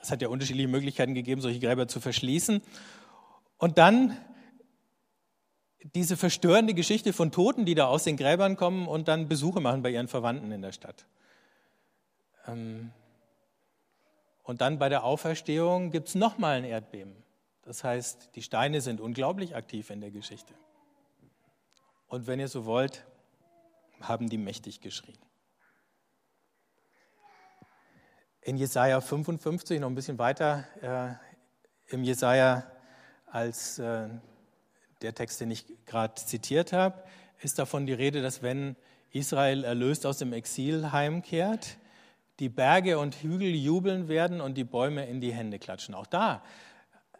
es 0.00 0.10
hat 0.10 0.20
ja 0.20 0.28
unterschiedliche 0.28 0.68
Möglichkeiten 0.68 1.14
gegeben, 1.14 1.40
solche 1.40 1.60
Gräber 1.60 1.86
zu 1.86 2.00
verschließen. 2.00 2.60
Und 3.58 3.78
dann 3.78 4.16
diese 5.94 6.16
verstörende 6.16 6.74
Geschichte 6.74 7.12
von 7.12 7.30
Toten, 7.30 7.64
die 7.64 7.74
da 7.74 7.86
aus 7.86 8.04
den 8.04 8.16
Gräbern 8.16 8.56
kommen 8.56 8.88
und 8.88 9.08
dann 9.08 9.28
Besuche 9.28 9.60
machen 9.60 9.82
bei 9.82 9.90
ihren 9.90 10.08
Verwandten 10.08 10.50
in 10.50 10.62
der 10.62 10.72
Stadt. 10.72 11.06
Ähm, 12.46 12.90
und 14.42 14.60
dann 14.60 14.78
bei 14.78 14.88
der 14.88 15.04
Auferstehung 15.04 15.92
gibt 15.92 16.08
es 16.08 16.14
nochmal 16.16 16.56
ein 16.56 16.64
Erdbeben. 16.64 17.14
Das 17.62 17.84
heißt, 17.84 18.30
die 18.34 18.42
Steine 18.42 18.80
sind 18.80 19.00
unglaublich 19.00 19.54
aktiv 19.54 19.90
in 19.90 20.00
der 20.00 20.10
Geschichte. 20.10 20.52
Und 22.08 22.26
wenn 22.26 22.40
ihr 22.40 22.48
so 22.48 22.64
wollt, 22.64 23.04
haben 24.00 24.28
die 24.28 24.38
mächtig 24.38 24.80
geschrien. 24.80 25.18
In 28.42 28.56
Jesaja 28.56 29.00
55, 29.00 29.80
noch 29.80 29.88
ein 29.88 29.94
bisschen 29.94 30.18
weiter 30.18 30.64
äh, 30.82 31.94
im 31.94 32.02
Jesaja 32.02 32.64
als 33.26 33.78
äh, 33.78 34.08
der 35.00 35.14
Text, 35.14 35.40
den 35.40 35.50
ich 35.50 35.64
gerade 35.86 36.14
zitiert 36.14 36.72
habe, 36.72 37.02
ist 37.40 37.58
davon 37.58 37.86
die 37.86 37.92
Rede, 37.92 38.20
dass 38.22 38.42
wenn 38.42 38.76
Israel 39.12 39.64
erlöst 39.64 40.06
aus 40.06 40.18
dem 40.18 40.32
Exil 40.32 40.92
heimkehrt, 40.92 41.76
die 42.40 42.48
Berge 42.48 42.98
und 42.98 43.14
Hügel 43.22 43.54
jubeln 43.54 44.08
werden 44.08 44.40
und 44.40 44.54
die 44.54 44.64
Bäume 44.64 45.06
in 45.06 45.20
die 45.20 45.32
Hände 45.32 45.58
klatschen. 45.58 45.94
Auch 45.94 46.06
da 46.06 46.42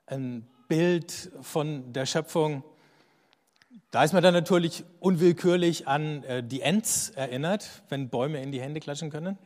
ein 0.06 0.46
Bild 0.68 1.30
von 1.42 1.92
der 1.92 2.06
Schöpfung. 2.06 2.64
Da 3.90 4.04
ist 4.04 4.12
man 4.12 4.22
dann 4.22 4.34
natürlich 4.34 4.84
unwillkürlich 5.00 5.86
an 5.86 6.24
äh, 6.24 6.42
die 6.42 6.62
Ents 6.62 7.10
erinnert, 7.10 7.82
wenn 7.88 8.08
Bäume 8.08 8.42
in 8.42 8.52
die 8.52 8.60
Hände 8.60 8.80
klatschen 8.80 9.10
können. 9.10 9.38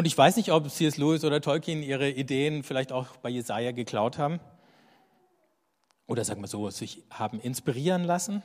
Und 0.00 0.06
ich 0.06 0.16
weiß 0.16 0.36
nicht, 0.36 0.50
ob 0.50 0.70
C.S. 0.70 0.96
Lewis 0.96 1.24
oder 1.24 1.42
Tolkien 1.42 1.82
ihre 1.82 2.08
Ideen 2.08 2.62
vielleicht 2.62 2.90
auch 2.90 3.18
bei 3.18 3.28
Jesaja 3.28 3.72
geklaut 3.72 4.16
haben. 4.16 4.40
Oder 6.06 6.24
sagen 6.24 6.40
wir 6.40 6.46
so, 6.46 6.70
sich 6.70 7.02
haben 7.10 7.38
inspirieren 7.38 8.04
lassen 8.04 8.42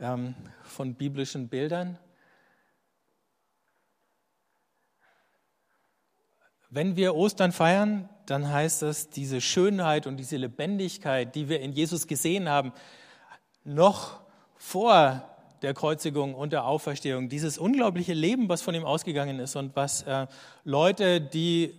ähm, 0.00 0.34
von 0.62 0.94
biblischen 0.94 1.50
Bildern. 1.50 1.98
Wenn 6.70 6.96
wir 6.96 7.14
Ostern 7.14 7.52
feiern, 7.52 8.08
dann 8.24 8.50
heißt 8.50 8.80
das, 8.80 9.10
diese 9.10 9.42
Schönheit 9.42 10.06
und 10.06 10.16
diese 10.16 10.38
Lebendigkeit, 10.38 11.34
die 11.34 11.50
wir 11.50 11.60
in 11.60 11.72
Jesus 11.72 12.06
gesehen 12.06 12.48
haben, 12.48 12.72
noch 13.64 14.22
vor 14.56 15.33
der 15.64 15.74
Kreuzigung 15.74 16.34
und 16.34 16.52
der 16.52 16.64
Auferstehung, 16.64 17.28
dieses 17.28 17.58
unglaubliche 17.58 18.12
Leben, 18.12 18.48
was 18.48 18.62
von 18.62 18.74
ihm 18.74 18.84
ausgegangen 18.84 19.40
ist 19.40 19.56
und 19.56 19.74
was 19.74 20.02
äh, 20.02 20.26
Leute, 20.62 21.20
die 21.20 21.74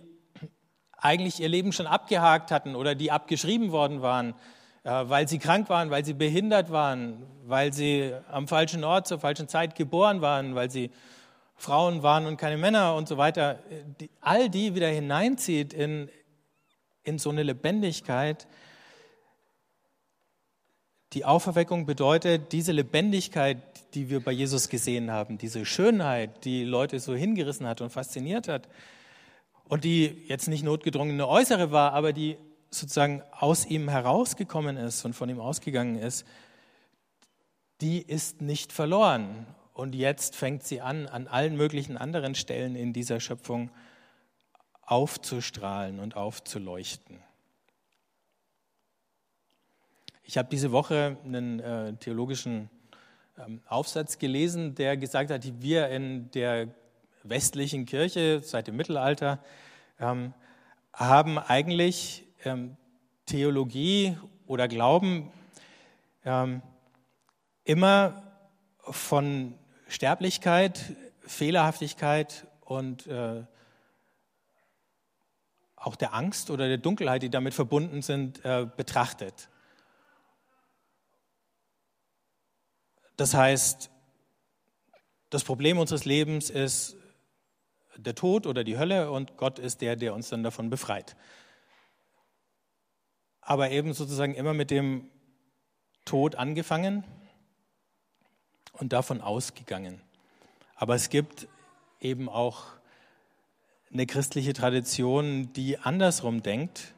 eigentlich 0.98 1.40
ihr 1.40 1.48
Leben 1.48 1.72
schon 1.72 1.86
abgehakt 1.86 2.50
hatten 2.50 2.74
oder 2.74 2.94
die 2.94 3.10
abgeschrieben 3.10 3.72
worden 3.72 4.02
waren, 4.02 4.34
äh, 4.82 4.90
weil 4.90 5.28
sie 5.28 5.38
krank 5.38 5.68
waren, 5.68 5.90
weil 5.90 6.04
sie 6.04 6.14
behindert 6.14 6.70
waren, 6.70 7.22
weil 7.44 7.72
sie 7.72 8.12
am 8.30 8.48
falschen 8.48 8.84
Ort 8.84 9.06
zur 9.06 9.20
falschen 9.20 9.48
Zeit 9.48 9.74
geboren 9.74 10.20
waren, 10.20 10.54
weil 10.54 10.70
sie 10.70 10.90
Frauen 11.54 12.02
waren 12.02 12.26
und 12.26 12.36
keine 12.36 12.58
Männer 12.58 12.94
und 12.94 13.08
so 13.08 13.16
weiter, 13.16 13.60
die, 14.00 14.10
all 14.20 14.50
die 14.50 14.74
wieder 14.74 14.88
hineinzieht 14.88 15.72
in, 15.72 16.10
in 17.02 17.18
so 17.18 17.30
eine 17.30 17.42
Lebendigkeit. 17.42 18.46
Die 21.12 21.24
Auferweckung 21.24 21.86
bedeutet 21.86 22.52
diese 22.52 22.72
Lebendigkeit, 22.72 23.58
die 23.94 24.10
wir 24.10 24.20
bei 24.20 24.32
Jesus 24.32 24.68
gesehen 24.68 25.10
haben, 25.10 25.38
diese 25.38 25.64
Schönheit, 25.64 26.44
die 26.44 26.64
Leute 26.64 26.98
so 26.98 27.14
hingerissen 27.14 27.66
hat 27.66 27.80
und 27.80 27.90
fasziniert 27.90 28.48
hat 28.48 28.68
und 29.68 29.84
die 29.84 30.24
jetzt 30.26 30.48
nicht 30.48 30.64
notgedrungene 30.64 31.26
äußere 31.26 31.70
war, 31.70 31.92
aber 31.92 32.12
die 32.12 32.36
sozusagen 32.70 33.22
aus 33.30 33.66
ihm 33.66 33.88
herausgekommen 33.88 34.76
ist 34.76 35.04
und 35.04 35.14
von 35.14 35.28
ihm 35.28 35.40
ausgegangen 35.40 35.96
ist, 35.96 36.26
die 37.80 38.02
ist 38.02 38.40
nicht 38.40 38.72
verloren. 38.72 39.46
Und 39.72 39.94
jetzt 39.94 40.34
fängt 40.34 40.64
sie 40.64 40.80
an, 40.80 41.06
an 41.06 41.28
allen 41.28 41.56
möglichen 41.56 41.96
anderen 41.96 42.34
Stellen 42.34 42.74
in 42.76 42.92
dieser 42.92 43.20
Schöpfung 43.20 43.70
aufzustrahlen 44.82 46.00
und 46.00 46.16
aufzuleuchten. 46.16 47.18
Ich 50.28 50.36
habe 50.36 50.48
diese 50.50 50.72
Woche 50.72 51.16
einen 51.24 51.60
äh, 51.60 51.92
theologischen 51.94 52.68
ähm, 53.38 53.60
Aufsatz 53.68 54.18
gelesen, 54.18 54.74
der 54.74 54.96
gesagt 54.96 55.30
hat, 55.30 55.44
wir 55.62 55.88
in 55.88 56.32
der 56.32 56.66
westlichen 57.22 57.86
Kirche 57.86 58.40
seit 58.42 58.66
dem 58.66 58.74
Mittelalter 58.74 59.38
ähm, 60.00 60.34
haben 60.92 61.38
eigentlich 61.38 62.24
ähm, 62.44 62.76
Theologie 63.26 64.16
oder 64.48 64.66
Glauben 64.66 65.30
ähm, 66.24 66.60
immer 67.62 68.24
von 68.80 69.54
Sterblichkeit, 69.86 70.96
Fehlerhaftigkeit 71.20 72.48
und 72.62 73.06
äh, 73.06 73.44
auch 75.76 75.94
der 75.94 76.14
Angst 76.14 76.50
oder 76.50 76.66
der 76.66 76.78
Dunkelheit, 76.78 77.22
die 77.22 77.30
damit 77.30 77.54
verbunden 77.54 78.02
sind, 78.02 78.44
äh, 78.44 78.66
betrachtet. 78.76 79.48
Das 83.16 83.34
heißt, 83.34 83.90
das 85.30 85.44
Problem 85.44 85.78
unseres 85.78 86.04
Lebens 86.04 86.50
ist 86.50 86.96
der 87.96 88.14
Tod 88.14 88.46
oder 88.46 88.62
die 88.62 88.78
Hölle 88.78 89.10
und 89.10 89.36
Gott 89.36 89.58
ist 89.58 89.80
der, 89.80 89.96
der 89.96 90.14
uns 90.14 90.28
dann 90.28 90.42
davon 90.42 90.70
befreit. 90.70 91.16
Aber 93.40 93.70
eben 93.70 93.94
sozusagen 93.94 94.34
immer 94.34 94.54
mit 94.54 94.70
dem 94.70 95.08
Tod 96.04 96.34
angefangen 96.34 97.04
und 98.72 98.92
davon 98.92 99.20
ausgegangen. 99.20 100.00
Aber 100.74 100.94
es 100.94 101.08
gibt 101.08 101.48
eben 102.00 102.28
auch 102.28 102.64
eine 103.92 104.06
christliche 104.06 104.52
Tradition, 104.52 105.52
die 105.54 105.78
andersrum 105.78 106.42
denkt 106.42 106.94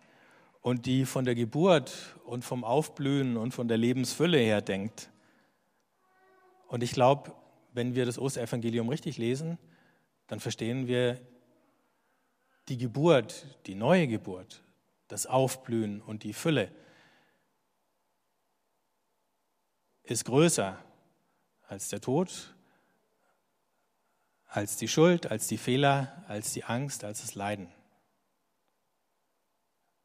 und 0.62 0.86
die 0.86 1.04
von 1.04 1.24
der 1.24 1.34
Geburt 1.34 2.16
und 2.24 2.44
vom 2.44 2.64
Aufblühen 2.64 3.36
und 3.36 3.52
von 3.52 3.68
der 3.68 3.76
Lebensfülle 3.76 4.38
her 4.38 4.60
denkt. 4.60 5.10
Und 6.68 6.82
ich 6.82 6.92
glaube, 6.92 7.34
wenn 7.72 7.94
wir 7.94 8.06
das 8.06 8.18
Osterevangelium 8.18 8.88
richtig 8.88 9.18
lesen, 9.18 9.58
dann 10.26 10.38
verstehen 10.38 10.86
wir 10.86 11.20
die 12.68 12.76
Geburt, 12.76 13.46
die 13.66 13.74
neue 13.74 14.06
Geburt, 14.06 14.62
das 15.08 15.26
Aufblühen 15.26 16.02
und 16.02 16.22
die 16.22 16.34
Fülle 16.34 16.70
ist 20.02 20.24
größer 20.24 20.78
als 21.66 21.88
der 21.88 22.00
Tod, 22.00 22.54
als 24.46 24.76
die 24.76 24.88
Schuld, 24.88 25.30
als 25.30 25.46
die 25.46 25.58
Fehler, 25.58 26.24
als 26.28 26.52
die 26.52 26.64
Angst, 26.64 27.04
als 27.04 27.22
das 27.22 27.34
Leiden. 27.34 27.68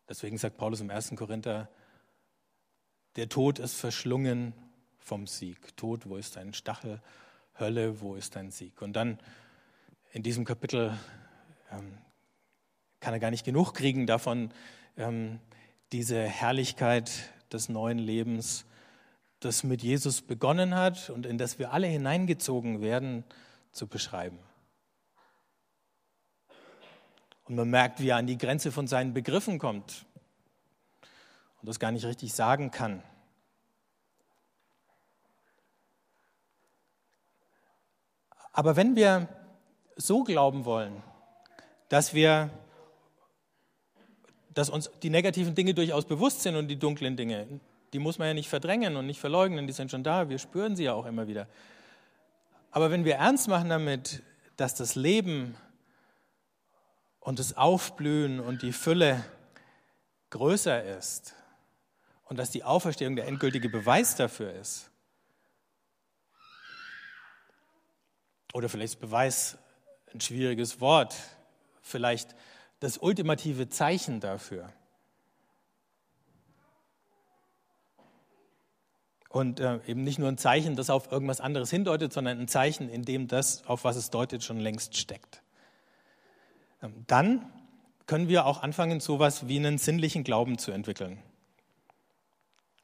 Deswegen 0.08 0.38
sagt 0.38 0.58
Paulus 0.58 0.82
im 0.82 0.90
1. 0.90 1.14
Korinther, 1.16 1.70
der 3.16 3.30
Tod 3.30 3.60
ist 3.60 3.76
verschlungen 3.76 4.54
vom 5.04 5.28
Sieg. 5.28 5.76
Tod, 5.78 6.08
wo 6.08 6.18
ist 6.18 6.36
dein 6.36 6.54
Stachel? 6.54 7.02
Hölle, 7.60 8.02
wo 8.02 8.16
ist 8.16 8.36
dein 8.36 8.52
Sieg? 8.52 8.82
Und 8.82 8.94
dann 8.94 9.20
in 10.12 10.24
diesem 10.24 10.46
Kapitel 10.46 10.98
ähm, 11.72 11.98
kann 13.00 13.14
er 13.14 13.20
gar 13.20 13.32
nicht 13.32 13.46
genug 13.46 13.74
kriegen 13.74 14.08
davon, 14.08 14.52
ähm, 14.98 15.40
diese 15.92 16.24
Herrlichkeit 16.24 17.12
des 17.52 17.70
neuen 17.70 18.00
Lebens 18.00 18.66
das 19.44 19.64
mit 19.64 19.84
Jesus 19.84 20.22
begonnen 20.22 20.76
hat 20.76 21.10
und 21.10 21.26
in 21.26 21.38
das 21.38 21.60
wir 21.60 21.74
alle 21.74 21.88
hineingezogen 21.88 22.82
werden, 22.82 23.24
zu 23.72 23.88
beschreiben. 23.88 24.40
Und 27.46 27.56
man 27.56 27.70
merkt, 27.70 28.00
wie 28.00 28.10
er 28.10 28.18
an 28.18 28.28
die 28.28 28.38
Grenze 28.38 28.72
von 28.72 28.88
seinen 28.88 29.14
Begriffen 29.14 29.60
kommt 29.60 30.06
und 31.62 31.68
das 31.68 31.80
gar 31.80 31.92
nicht 31.92 32.06
richtig 32.06 32.34
sagen 32.34 32.72
kann. 32.72 33.04
Aber 38.54 38.76
wenn 38.76 38.96
wir 38.96 39.28
so 39.96 40.24
glauben 40.24 40.64
wollen, 40.66 41.02
dass 41.90 42.14
wir, 42.14 42.50
dass 44.54 44.70
uns 44.70 44.90
die 45.02 45.10
negativen 45.10 45.56
Dinge 45.56 45.74
durchaus 45.74 46.06
bewusst 46.06 46.42
sind 46.42 46.56
und 46.56 46.68
die 46.68 46.78
dunklen 46.78 47.18
Dinge, 47.18 47.60
die 47.94 48.00
muss 48.00 48.20
man 48.20 48.28
ja 48.28 48.34
nicht 48.34 48.50
verdrängen 48.50 48.96
und 48.96 49.08
nicht 49.08 49.20
verleugnen, 49.20 49.68
die 49.68 49.74
sind 49.74 49.92
schon 49.92 50.04
da, 50.04 50.30
wir 50.30 50.40
spüren 50.40 50.76
sie 50.76 50.86
ja 50.86 50.94
auch 50.94 51.06
immer 51.06 51.28
wieder. 51.28 51.48
Aber 52.72 52.90
wenn 52.90 53.06
wir 53.06 53.16
ernst 53.16 53.48
machen 53.48 53.70
damit, 53.70 54.24
dass 54.56 54.76
das 54.76 54.96
Leben 54.96 55.56
und 57.20 57.40
das 57.40 57.58
Aufblühen 57.58 58.40
und 58.40 58.62
die 58.62 58.72
Fülle 58.72 59.24
größer 60.30 60.84
ist 60.98 61.36
und 62.26 62.38
dass 62.38 62.52
die 62.52 62.64
Auferstehung 62.64 63.16
der 63.16 63.28
endgültige 63.28 63.70
Beweis 63.70 64.16
dafür 64.16 64.54
ist, 64.54 64.90
oder 68.54 68.70
vielleicht 68.70 69.02
Beweis 69.02 69.58
ein 70.14 70.22
schwieriges 70.22 70.80
Wort, 70.80 71.16
vielleicht 71.82 72.36
das 72.80 72.98
ultimative 72.98 73.68
Zeichen 73.68 74.22
dafür, 74.22 74.72
Und 79.34 79.60
äh, 79.60 79.80
eben 79.88 80.04
nicht 80.04 80.20
nur 80.20 80.28
ein 80.28 80.38
Zeichen, 80.38 80.76
das 80.76 80.92
auf 80.92 81.12
irgendwas 81.12 81.42
anderes 81.42 81.72
hindeutet, 81.72 82.14
sondern 82.14 82.40
ein 82.40 82.48
Zeichen, 82.48 82.88
in 82.88 83.04
dem 83.04 83.28
das, 83.28 83.66
auf 83.66 83.84
was 83.84 83.96
es 83.96 84.12
deutet, 84.12 84.44
schon 84.44 84.60
längst 84.60 84.96
steckt. 84.96 85.42
Ähm, 86.84 87.04
dann 87.08 87.52
können 88.06 88.28
wir 88.28 88.46
auch 88.46 88.62
anfangen, 88.62 89.00
so 89.00 89.16
etwas 89.16 89.48
wie 89.48 89.58
einen 89.58 89.80
sinnlichen 89.80 90.24
Glauben 90.24 90.60
zu 90.60 90.72
entwickeln. 90.72 91.18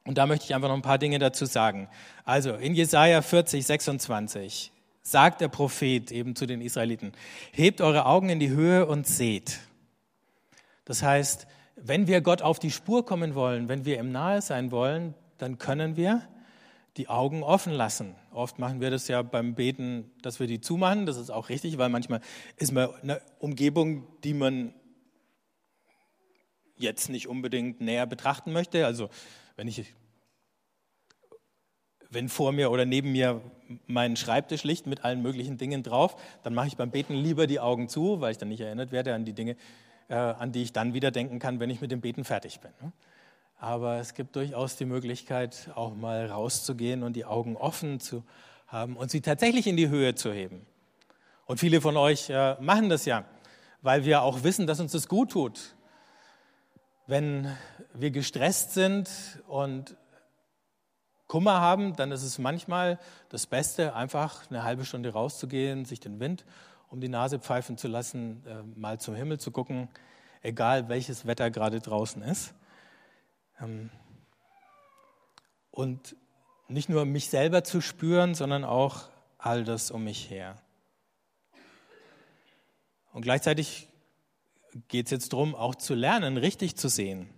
Und 0.05 0.17
da 0.17 0.25
möchte 0.25 0.45
ich 0.45 0.55
einfach 0.55 0.69
noch 0.69 0.75
ein 0.75 0.81
paar 0.81 0.97
Dinge 0.97 1.19
dazu 1.19 1.45
sagen. 1.45 1.87
Also 2.25 2.55
in 2.55 2.73
Jesaja 2.73 3.21
40, 3.21 3.63
26 3.67 4.71
sagt 5.11 5.41
der 5.41 5.47
Prophet 5.47 6.11
eben 6.11 6.35
zu 6.35 6.45
den 6.45 6.61
Israeliten: 6.61 7.13
Hebt 7.51 7.81
eure 7.81 8.05
Augen 8.05 8.29
in 8.29 8.39
die 8.39 8.49
Höhe 8.49 8.85
und 8.85 9.07
seht. 9.07 9.59
Das 10.85 11.03
heißt, 11.03 11.47
wenn 11.75 12.07
wir 12.07 12.21
Gott 12.21 12.41
auf 12.41 12.59
die 12.59 12.71
Spur 12.71 13.05
kommen 13.05 13.35
wollen, 13.35 13.69
wenn 13.69 13.85
wir 13.85 13.99
ihm 13.99 14.11
nahe 14.11 14.41
sein 14.41 14.71
wollen, 14.71 15.13
dann 15.37 15.57
können 15.57 15.95
wir 15.95 16.27
die 16.97 17.07
Augen 17.07 17.43
offen 17.43 17.71
lassen. 17.71 18.15
Oft 18.31 18.59
machen 18.59 18.81
wir 18.81 18.91
das 18.91 19.07
ja 19.07 19.21
beim 19.21 19.55
Beten, 19.55 20.11
dass 20.21 20.39
wir 20.39 20.47
die 20.47 20.59
zumachen. 20.59 21.05
Das 21.05 21.17
ist 21.17 21.29
auch 21.29 21.49
richtig, 21.49 21.77
weil 21.77 21.89
manchmal 21.89 22.21
ist 22.57 22.71
man 22.73 22.93
eine 23.01 23.21
Umgebung, 23.39 24.07
die 24.23 24.33
man 24.33 24.73
jetzt 26.75 27.09
nicht 27.09 27.27
unbedingt 27.27 27.79
näher 27.81 28.05
betrachten 28.05 28.51
möchte. 28.51 28.85
Also 28.85 29.09
wenn 29.55 29.67
ich 29.67 29.93
wenn 32.09 32.27
vor 32.27 32.51
mir 32.51 32.71
oder 32.71 32.85
neben 32.85 33.11
mir 33.11 33.41
mein 33.87 34.15
Schreibtisch 34.15 34.63
liegt 34.63 34.87
mit 34.87 35.03
allen 35.03 35.21
möglichen 35.21 35.57
Dingen 35.57 35.83
drauf, 35.83 36.15
dann 36.43 36.53
mache 36.53 36.67
ich 36.67 36.77
beim 36.77 36.91
Beten 36.91 37.13
lieber 37.13 37.47
die 37.47 37.59
Augen 37.59 37.87
zu, 37.87 38.21
weil 38.21 38.31
ich 38.31 38.37
dann 38.37 38.49
nicht 38.49 38.61
erinnert 38.61 38.91
werde 38.91 39.13
an 39.13 39.25
die 39.25 39.33
Dinge, 39.33 39.55
äh, 40.07 40.15
an 40.15 40.51
die 40.51 40.63
ich 40.63 40.73
dann 40.73 40.93
wieder 40.93 41.11
denken 41.11 41.39
kann, 41.39 41.59
wenn 41.59 41.69
ich 41.69 41.81
mit 41.81 41.91
dem 41.91 42.01
Beten 42.01 42.23
fertig 42.23 42.59
bin. 42.59 42.71
Ne? 42.81 42.91
Aber 43.59 43.97
es 43.97 44.13
gibt 44.13 44.35
durchaus 44.35 44.77
die 44.77 44.85
Möglichkeit, 44.85 45.69
auch 45.75 45.93
mal 45.93 46.25
rauszugehen 46.25 47.03
und 47.03 47.13
die 47.13 47.25
Augen 47.25 47.57
offen 47.57 47.99
zu 47.99 48.23
haben 48.67 48.95
und 48.95 49.11
sie 49.11 49.21
tatsächlich 49.21 49.67
in 49.67 49.75
die 49.75 49.89
Höhe 49.89 50.15
zu 50.15 50.31
heben. 50.31 50.65
Und 51.45 51.59
viele 51.59 51.81
von 51.81 51.97
euch 51.97 52.29
äh, 52.29 52.55
machen 52.61 52.89
das 52.89 53.05
ja. 53.05 53.25
weil 53.81 54.05
wir 54.05 54.21
auch 54.21 54.43
wissen, 54.43 54.67
dass 54.67 54.79
uns 54.79 54.91
das 54.91 55.07
gut 55.07 55.31
tut. 55.31 55.75
Wenn 57.07 57.51
wir 57.93 58.11
gestresst 58.11 58.73
sind 58.73 59.09
und 59.47 59.95
Kummer 61.29 61.61
haben, 61.61 61.95
dann 61.95 62.11
ist 62.11 62.23
es 62.23 62.39
manchmal 62.39 62.99
das 63.29 63.45
Beste, 63.45 63.93
einfach 63.95 64.49
eine 64.49 64.63
halbe 64.63 64.83
Stunde 64.83 65.13
rauszugehen, 65.13 65.85
sich 65.85 66.01
den 66.01 66.19
Wind 66.19 66.43
um 66.89 67.01
die 67.01 67.07
Nase 67.07 67.37
pfeifen 67.37 67.77
zu 67.77 67.87
lassen, 67.87 68.43
äh, 68.47 68.63
mal 68.77 68.99
zum 68.99 69.13
Himmel 69.13 69.39
zu 69.39 69.51
gucken, 69.51 69.89
egal 70.41 70.89
welches 70.89 71.27
Wetter 71.27 71.51
gerade 71.51 71.81
draußen 71.81 72.23
ist. 72.23 72.55
Ähm, 73.61 73.91
und 75.69 76.15
nicht 76.67 76.89
nur 76.89 77.05
mich 77.05 77.29
selber 77.29 77.63
zu 77.63 77.79
spüren, 77.79 78.33
sondern 78.33 78.63
auch 78.63 79.09
all 79.37 79.63
das 79.63 79.91
um 79.91 80.03
mich 80.03 80.31
her. 80.31 80.59
Und 83.13 83.21
gleichzeitig 83.21 83.87
geht 84.87 85.05
es 85.05 85.11
jetzt 85.11 85.33
darum, 85.33 85.53
auch 85.53 85.75
zu 85.75 85.93
lernen, 85.93 86.37
richtig 86.37 86.75
zu 86.75 86.89
sehen. 86.89 87.29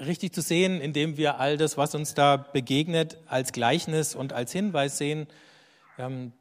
Richtig 0.00 0.32
zu 0.32 0.42
sehen, 0.42 0.80
indem 0.80 1.16
wir 1.16 1.40
all 1.40 1.56
das, 1.56 1.76
was 1.76 1.94
uns 1.94 2.14
da 2.14 2.36
begegnet, 2.36 3.18
als 3.26 3.52
Gleichnis 3.52 4.14
und 4.14 4.32
als 4.32 4.52
Hinweis 4.52 4.96
sehen, 4.96 5.26
ähm, 5.98 6.32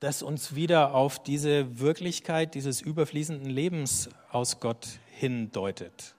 das 0.00 0.22
uns 0.22 0.54
wieder 0.54 0.94
auf 0.94 1.22
diese 1.22 1.80
Wirklichkeit 1.80 2.54
dieses 2.54 2.82
überfließenden 2.82 3.48
Lebens 3.48 4.10
aus 4.30 4.60
Gott 4.60 4.86
hindeutet. 5.10 6.14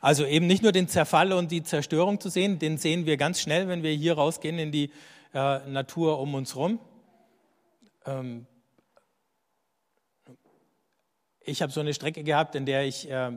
Also 0.00 0.24
eben 0.24 0.46
nicht 0.46 0.62
nur 0.62 0.72
den 0.72 0.88
Zerfall 0.88 1.32
und 1.32 1.52
die 1.52 1.62
Zerstörung 1.62 2.18
zu 2.18 2.28
sehen, 2.28 2.58
den 2.58 2.78
sehen 2.78 3.06
wir 3.06 3.16
ganz 3.16 3.40
schnell, 3.40 3.68
wenn 3.68 3.82
wir 3.82 3.92
hier 3.92 4.14
rausgehen 4.14 4.58
in 4.58 4.72
die 4.72 4.90
äh, 5.32 5.58
Natur 5.68 6.18
um 6.18 6.34
uns 6.34 6.54
herum. 6.54 6.80
Ähm, 8.04 8.46
ich 11.42 11.62
habe 11.62 11.70
so 11.70 11.80
eine 11.80 11.94
Strecke 11.94 12.24
gehabt, 12.24 12.54
in 12.54 12.66
der 12.66 12.84
ich 12.84 13.08
äh, 13.08 13.30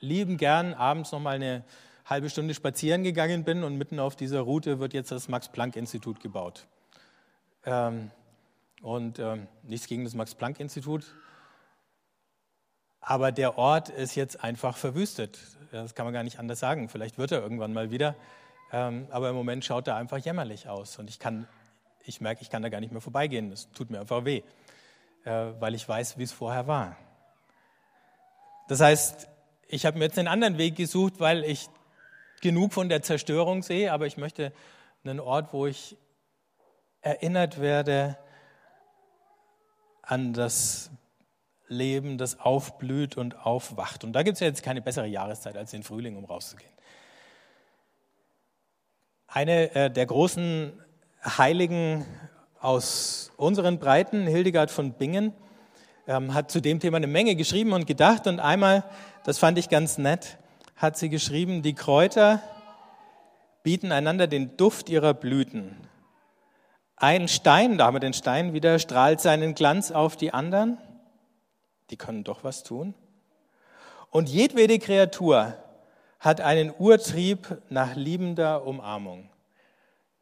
lieben 0.00 0.36
gern 0.36 0.74
abends 0.74 1.12
noch 1.12 1.20
mal 1.20 1.36
eine 1.36 1.64
halbe 2.10 2.28
Stunde 2.28 2.54
spazieren 2.54 3.04
gegangen 3.04 3.44
bin 3.44 3.62
und 3.62 3.78
mitten 3.78 4.00
auf 4.00 4.16
dieser 4.16 4.40
Route 4.40 4.80
wird 4.80 4.92
jetzt 4.92 5.12
das 5.12 5.28
Max-Planck-Institut 5.28 6.20
gebaut. 6.20 6.66
Ähm, 7.64 8.10
und 8.82 9.18
ähm, 9.18 9.46
nichts 9.62 9.86
gegen 9.86 10.04
das 10.04 10.14
Max-Planck-Institut. 10.14 11.04
Aber 13.00 13.32
der 13.32 13.56
Ort 13.56 13.88
ist 13.88 14.16
jetzt 14.16 14.42
einfach 14.42 14.76
verwüstet. 14.76 15.38
Das 15.70 15.94
kann 15.94 16.04
man 16.04 16.12
gar 16.12 16.24
nicht 16.24 16.38
anders 16.38 16.58
sagen. 16.58 16.88
Vielleicht 16.88 17.16
wird 17.16 17.32
er 17.32 17.40
irgendwann 17.40 17.72
mal 17.72 17.90
wieder. 17.90 18.16
Ähm, 18.72 19.06
aber 19.10 19.30
im 19.30 19.36
Moment 19.36 19.64
schaut 19.64 19.86
er 19.86 19.96
einfach 19.96 20.18
jämmerlich 20.18 20.68
aus. 20.68 20.98
Und 20.98 21.08
ich, 21.08 21.18
ich 22.04 22.20
merke, 22.20 22.42
ich 22.42 22.50
kann 22.50 22.62
da 22.62 22.68
gar 22.68 22.80
nicht 22.80 22.92
mehr 22.92 23.00
vorbeigehen. 23.00 23.50
Das 23.50 23.70
tut 23.72 23.90
mir 23.90 24.00
einfach 24.00 24.24
weh, 24.24 24.42
äh, 25.24 25.52
weil 25.60 25.74
ich 25.74 25.88
weiß, 25.88 26.18
wie 26.18 26.24
es 26.24 26.32
vorher 26.32 26.66
war. 26.66 26.96
Das 28.68 28.80
heißt, 28.80 29.28
ich 29.68 29.86
habe 29.86 29.98
mir 29.98 30.04
jetzt 30.04 30.18
einen 30.18 30.28
anderen 30.28 30.58
Weg 30.58 30.76
gesucht, 30.76 31.14
weil 31.18 31.44
ich 31.44 31.68
genug 32.40 32.72
von 32.72 32.88
der 32.88 33.02
Zerstörung 33.02 33.62
sehe, 33.62 33.92
aber 33.92 34.06
ich 34.06 34.16
möchte 34.16 34.52
einen 35.04 35.20
Ort, 35.20 35.52
wo 35.52 35.66
ich 35.66 35.96
erinnert 37.02 37.60
werde 37.60 38.18
an 40.02 40.32
das 40.32 40.90
Leben, 41.68 42.18
das 42.18 42.40
aufblüht 42.40 43.16
und 43.16 43.46
aufwacht. 43.46 44.04
Und 44.04 44.12
da 44.12 44.22
gibt 44.22 44.34
es 44.34 44.40
ja 44.40 44.48
jetzt 44.48 44.62
keine 44.62 44.82
bessere 44.82 45.06
Jahreszeit 45.06 45.56
als 45.56 45.70
den 45.70 45.82
Frühling, 45.82 46.16
um 46.16 46.24
rauszugehen. 46.24 46.72
Eine 49.28 49.74
äh, 49.74 49.90
der 49.90 50.06
großen 50.06 50.72
Heiligen 51.22 52.04
aus 52.58 53.30
unseren 53.36 53.78
Breiten, 53.78 54.26
Hildegard 54.26 54.70
von 54.70 54.94
Bingen, 54.94 55.32
ähm, 56.08 56.34
hat 56.34 56.50
zu 56.50 56.60
dem 56.60 56.80
Thema 56.80 56.96
eine 56.96 57.06
Menge 57.06 57.36
geschrieben 57.36 57.72
und 57.72 57.86
gedacht. 57.86 58.26
Und 58.26 58.40
einmal, 58.40 58.84
das 59.24 59.38
fand 59.38 59.56
ich 59.56 59.68
ganz 59.68 59.96
nett, 59.96 60.38
hat 60.80 60.96
sie 60.96 61.10
geschrieben, 61.10 61.60
die 61.60 61.74
Kräuter 61.74 62.42
bieten 63.62 63.92
einander 63.92 64.26
den 64.26 64.56
Duft 64.56 64.88
ihrer 64.88 65.12
Blüten. 65.12 65.76
Ein 66.96 67.28
Stein, 67.28 67.76
da 67.76 67.84
haben 67.84 67.96
wir 67.96 68.00
den 68.00 68.14
Stein 68.14 68.54
wieder, 68.54 68.78
strahlt 68.78 69.20
seinen 69.20 69.54
Glanz 69.54 69.90
auf 69.90 70.16
die 70.16 70.32
anderen. 70.32 70.78
Die 71.90 71.98
können 71.98 72.24
doch 72.24 72.44
was 72.44 72.62
tun. 72.62 72.94
Und 74.08 74.30
jedwede 74.30 74.78
Kreatur 74.78 75.54
hat 76.18 76.40
einen 76.40 76.72
Urtrieb 76.78 77.60
nach 77.68 77.94
liebender 77.94 78.66
Umarmung. 78.66 79.28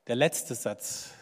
Der 0.08 0.16
letzte 0.16 0.56
Satz 0.56 1.12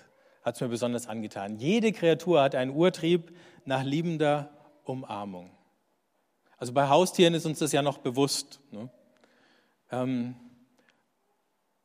hat 0.42 0.54
es 0.54 0.60
mir 0.62 0.68
besonders 0.68 1.08
angetan. 1.08 1.58
Jede 1.58 1.92
Kreatur 1.92 2.42
hat 2.42 2.54
einen 2.54 2.70
Urtrieb 2.70 3.36
nach 3.66 3.82
liebender 3.82 4.48
Umarmung. 4.84 5.50
Also 6.56 6.72
bei 6.72 6.88
Haustieren 6.88 7.34
ist 7.34 7.44
uns 7.44 7.58
das 7.58 7.72
ja 7.72 7.82
noch 7.82 7.98
bewusst. 7.98 8.60
Ne? 8.70 8.88
Ähm, 9.90 10.34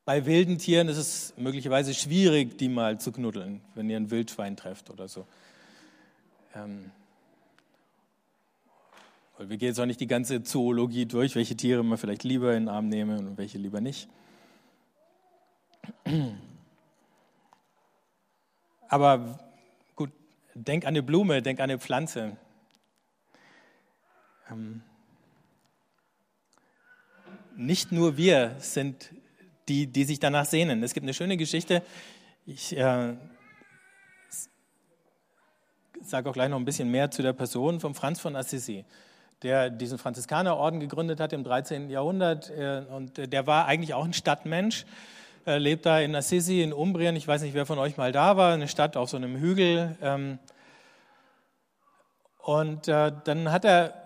bei 0.06 0.26
wilden 0.26 0.58
Tieren 0.58 0.88
ist 0.88 0.98
es 0.98 1.34
möglicherweise 1.38 1.94
schwierig, 1.94 2.58
die 2.58 2.70
mal 2.70 3.00
zu 3.00 3.12
knuddeln, 3.12 3.62
wenn 3.76 3.90
ihr 3.90 3.98
ein 3.98 4.10
Wildschwein 4.10 4.58
trefft 4.58 4.90
oder 4.90 5.08
so. 5.08 5.28
Ähm, 6.56 6.92
wir 9.38 9.58
gehen 9.58 9.70
jetzt 9.70 9.80
auch 9.80 9.86
nicht 9.86 10.00
die 10.00 10.08
ganze 10.08 10.44
Zoologie 10.44 11.06
durch, 11.06 11.36
welche 11.36 11.56
Tiere 11.56 11.84
man 11.84 11.98
vielleicht 11.98 12.24
lieber 12.24 12.54
in 12.54 12.64
den 12.64 12.70
Arm 12.70 12.90
nehme 12.90 13.18
und 13.18 13.38
welche 13.38 13.58
lieber 13.58 13.82
nicht. 13.82 14.08
Aber 18.88 19.40
gut, 19.96 20.12
denk 20.54 20.84
an 20.84 20.90
eine 20.90 21.04
Blume, 21.04 21.42
denk 21.42 21.60
an 21.60 21.70
eine 21.70 21.80
Pflanze. 21.80 22.38
Ähm, 24.50 24.84
nicht 27.62 27.92
nur 27.92 28.18
wir 28.18 28.56
sind 28.60 29.12
die, 29.68 29.88
die 29.88 30.04
sich 30.04 30.20
danach 30.20 30.46
sehnen. 30.46 30.84
Es 30.84 30.94
gibt 30.94 31.04
eine 31.04 31.14
schöne 31.14 31.38
Geschichte. 31.38 31.84
Ich 32.46 32.76
äh, 32.76 33.14
sage 36.02 36.30
auch 36.30 36.34
gleich 36.34 36.50
noch 36.50 36.58
ein 36.58 36.66
bisschen 36.66 36.90
mehr 36.90 37.12
zu 37.12 37.22
der 37.22 37.34
Person 37.34 37.80
von 37.80 37.94
Franz 37.94 38.20
von 38.20 38.36
Assisi, 38.36 38.84
der 39.44 39.70
diesen 39.70 40.00
Franziskanerorden 40.00 40.80
gegründet 40.80 41.20
hat 41.20 41.34
im 41.34 41.44
13. 41.44 41.90
Jahrhundert. 41.90 42.50
Äh, 42.50 42.84
und 42.90 43.18
der 43.32 43.48
war 43.48 43.68
eigentlich 43.68 43.94
auch 43.94 44.06
ein 44.06 44.14
Stadtmensch. 44.14 44.86
Er 45.46 45.60
lebt 45.60 45.86
da 45.86 46.00
in 46.00 46.16
Assisi 46.16 46.62
in 46.62 46.74
Umbrien. 46.74 47.16
Ich 47.16 47.28
weiß 47.28 47.44
nicht, 47.44 47.54
wer 47.54 47.66
von 47.66 47.80
euch 47.80 47.96
mal 47.96 48.12
da 48.12 48.38
war. 48.38 48.54
Eine 48.54 48.68
Stadt 48.68 48.98
auf 48.98 49.10
so 49.10 49.18
einem 49.18 49.38
Hügel. 49.38 49.98
Ähm, 50.02 50.40
und 52.40 52.88
äh, 52.88 53.12
dann 53.24 53.52
hat 53.52 53.66
er 53.66 54.01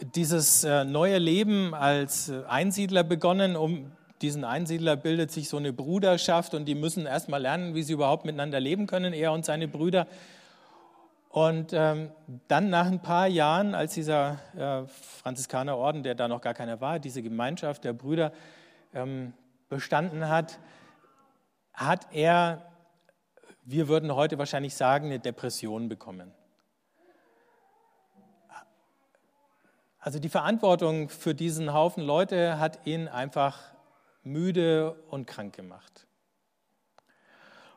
dieses 0.00 0.64
äh, 0.64 0.84
neue 0.84 1.18
Leben 1.18 1.74
als 1.74 2.28
äh, 2.28 2.42
Einsiedler 2.46 3.04
begonnen. 3.04 3.56
Um 3.56 3.92
diesen 4.22 4.44
Einsiedler 4.44 4.96
bildet 4.96 5.30
sich 5.30 5.48
so 5.48 5.56
eine 5.56 5.72
Bruderschaft 5.72 6.54
und 6.54 6.66
die 6.66 6.74
müssen 6.74 7.06
erstmal 7.06 7.42
lernen, 7.42 7.74
wie 7.74 7.82
sie 7.82 7.92
überhaupt 7.92 8.24
miteinander 8.24 8.60
leben 8.60 8.86
können, 8.86 9.12
er 9.12 9.32
und 9.32 9.44
seine 9.44 9.68
Brüder. 9.68 10.06
Und 11.28 11.72
ähm, 11.72 12.10
dann 12.46 12.70
nach 12.70 12.86
ein 12.86 13.02
paar 13.02 13.26
Jahren, 13.26 13.74
als 13.74 13.94
dieser 13.94 14.38
äh, 14.56 14.86
Franziskanerorden, 14.86 16.04
der 16.04 16.14
da 16.14 16.28
noch 16.28 16.40
gar 16.40 16.54
keiner 16.54 16.80
war, 16.80 17.00
diese 17.00 17.22
Gemeinschaft 17.22 17.82
der 17.84 17.92
Brüder 17.92 18.32
ähm, 18.94 19.32
bestanden 19.68 20.28
hat, 20.28 20.60
hat 21.72 22.06
er, 22.12 22.70
wir 23.64 23.88
würden 23.88 24.14
heute 24.14 24.38
wahrscheinlich 24.38 24.76
sagen, 24.76 25.06
eine 25.06 25.18
Depression 25.18 25.88
bekommen. 25.88 26.32
Also 30.04 30.18
die 30.18 30.28
Verantwortung 30.28 31.08
für 31.08 31.34
diesen 31.34 31.72
Haufen 31.72 32.02
Leute 32.02 32.58
hat 32.58 32.86
ihn 32.86 33.08
einfach 33.08 33.58
müde 34.22 35.02
und 35.08 35.26
krank 35.26 35.56
gemacht. 35.56 36.06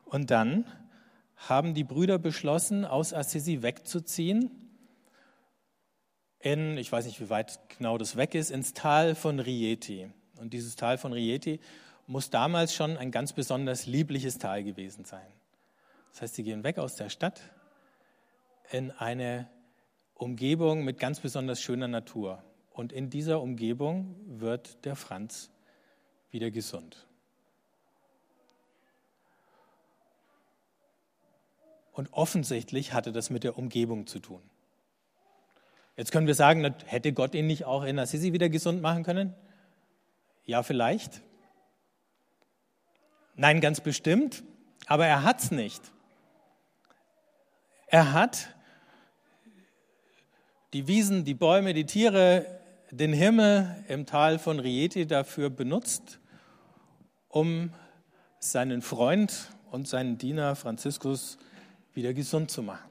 Und 0.04 0.30
dann 0.30 0.66
haben 1.36 1.72
die 1.72 1.84
Brüder 1.84 2.18
beschlossen, 2.18 2.84
aus 2.84 3.14
Assisi 3.14 3.62
wegzuziehen 3.62 4.50
in, 6.40 6.76
ich 6.76 6.92
weiß 6.92 7.06
nicht, 7.06 7.18
wie 7.18 7.30
weit 7.30 7.60
genau 7.78 7.96
das 7.96 8.14
weg 8.16 8.34
ist, 8.34 8.50
ins 8.50 8.74
Tal 8.74 9.14
von 9.14 9.40
Rieti. 9.40 10.10
Und 10.38 10.52
dieses 10.52 10.76
Tal 10.76 10.98
von 10.98 11.14
Rieti 11.14 11.60
muss 12.06 12.28
damals 12.28 12.74
schon 12.74 12.98
ein 12.98 13.10
ganz 13.10 13.32
besonders 13.32 13.86
liebliches 13.86 14.36
Tal 14.36 14.64
gewesen 14.64 15.06
sein. 15.06 15.32
Das 16.12 16.20
heißt, 16.20 16.34
sie 16.34 16.42
gehen 16.42 16.62
weg 16.62 16.76
aus 16.76 16.94
der 16.94 17.08
Stadt 17.08 17.40
in 18.70 18.90
eine 18.90 19.48
Umgebung 20.18 20.84
mit 20.84 20.98
ganz 20.98 21.20
besonders 21.20 21.60
schöner 21.62 21.88
Natur. 21.88 22.42
Und 22.72 22.92
in 22.92 23.08
dieser 23.08 23.40
Umgebung 23.40 24.16
wird 24.26 24.84
der 24.84 24.96
Franz 24.96 25.50
wieder 26.30 26.50
gesund. 26.50 27.06
Und 31.92 32.12
offensichtlich 32.12 32.92
hatte 32.92 33.10
das 33.10 33.30
mit 33.30 33.42
der 33.42 33.58
Umgebung 33.58 34.06
zu 34.06 34.20
tun. 34.20 34.42
Jetzt 35.96 36.12
können 36.12 36.28
wir 36.28 36.34
sagen, 36.34 36.74
hätte 36.86 37.12
Gott 37.12 37.34
ihn 37.34 37.48
nicht 37.48 37.64
auch 37.64 37.82
in 37.82 37.98
Assisi 37.98 38.32
wieder 38.32 38.48
gesund 38.48 38.82
machen 38.82 39.02
können? 39.02 39.34
Ja, 40.44 40.62
vielleicht. 40.62 41.22
Nein, 43.34 43.60
ganz 43.60 43.80
bestimmt. 43.80 44.44
Aber 44.86 45.06
er 45.06 45.24
hat 45.24 45.40
es 45.40 45.50
nicht. 45.50 45.82
Er 47.88 48.12
hat 48.12 48.54
die 50.72 50.86
Wiesen, 50.86 51.24
die 51.24 51.34
Bäume, 51.34 51.72
die 51.74 51.86
Tiere, 51.86 52.46
den 52.90 53.12
Himmel 53.12 53.84
im 53.88 54.06
Tal 54.06 54.38
von 54.38 54.60
Rieti 54.60 55.06
dafür 55.06 55.50
benutzt, 55.50 56.18
um 57.28 57.72
seinen 58.38 58.82
Freund 58.82 59.50
und 59.70 59.88
seinen 59.88 60.18
Diener 60.18 60.56
Franziskus 60.56 61.38
wieder 61.94 62.14
gesund 62.14 62.50
zu 62.50 62.62
machen. 62.62 62.88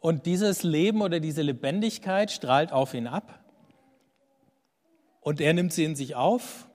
Und 0.00 0.26
dieses 0.26 0.64
Leben 0.64 1.00
oder 1.00 1.20
diese 1.20 1.42
Lebendigkeit 1.42 2.32
strahlt 2.32 2.72
auf 2.72 2.92
ihn 2.92 3.06
ab. 3.06 3.38
Und 5.20 5.40
er 5.40 5.52
nimmt 5.52 5.72
sie 5.72 5.84
in 5.84 5.94
sich 5.94 6.16
auf. 6.16 6.66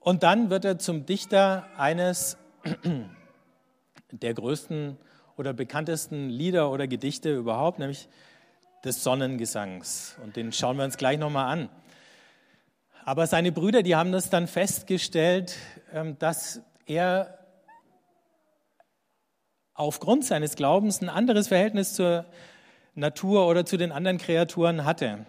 Und 0.00 0.24
dann 0.24 0.50
wird 0.50 0.64
er 0.64 0.80
zum 0.80 1.06
Dichter 1.06 1.68
eines 1.76 2.36
der 4.10 4.34
größten 4.34 4.96
oder 5.36 5.52
bekanntesten 5.52 6.28
Lieder 6.28 6.70
oder 6.70 6.86
Gedichte 6.86 7.34
überhaupt, 7.34 7.78
nämlich 7.78 8.08
des 8.84 9.02
Sonnengesangs. 9.02 10.16
Und 10.22 10.36
den 10.36 10.52
schauen 10.52 10.76
wir 10.76 10.84
uns 10.84 10.96
gleich 10.96 11.18
nochmal 11.18 11.52
an. 11.52 11.68
Aber 13.04 13.26
seine 13.26 13.52
Brüder, 13.52 13.82
die 13.82 13.94
haben 13.94 14.12
das 14.12 14.30
dann 14.30 14.48
festgestellt, 14.48 15.56
ähm, 15.92 16.18
dass 16.18 16.60
er 16.86 17.38
aufgrund 19.74 20.24
seines 20.24 20.56
Glaubens 20.56 21.02
ein 21.02 21.08
anderes 21.08 21.48
Verhältnis 21.48 21.94
zur 21.94 22.24
Natur 22.94 23.46
oder 23.46 23.64
zu 23.66 23.76
den 23.76 23.92
anderen 23.92 24.18
Kreaturen 24.18 24.84
hatte. 24.84 25.26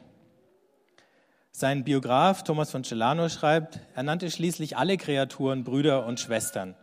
Sein 1.51 1.83
Biograf 1.83 2.43
Thomas 2.43 2.71
von 2.71 2.83
Celano 2.83 3.29
schreibt, 3.29 3.79
er 3.93 4.03
nannte 4.03 4.31
schließlich 4.31 4.77
alle 4.77 4.97
Kreaturen 4.97 5.63
Brüder 5.63 6.05
und 6.05 6.19
Schwestern. 6.19 6.75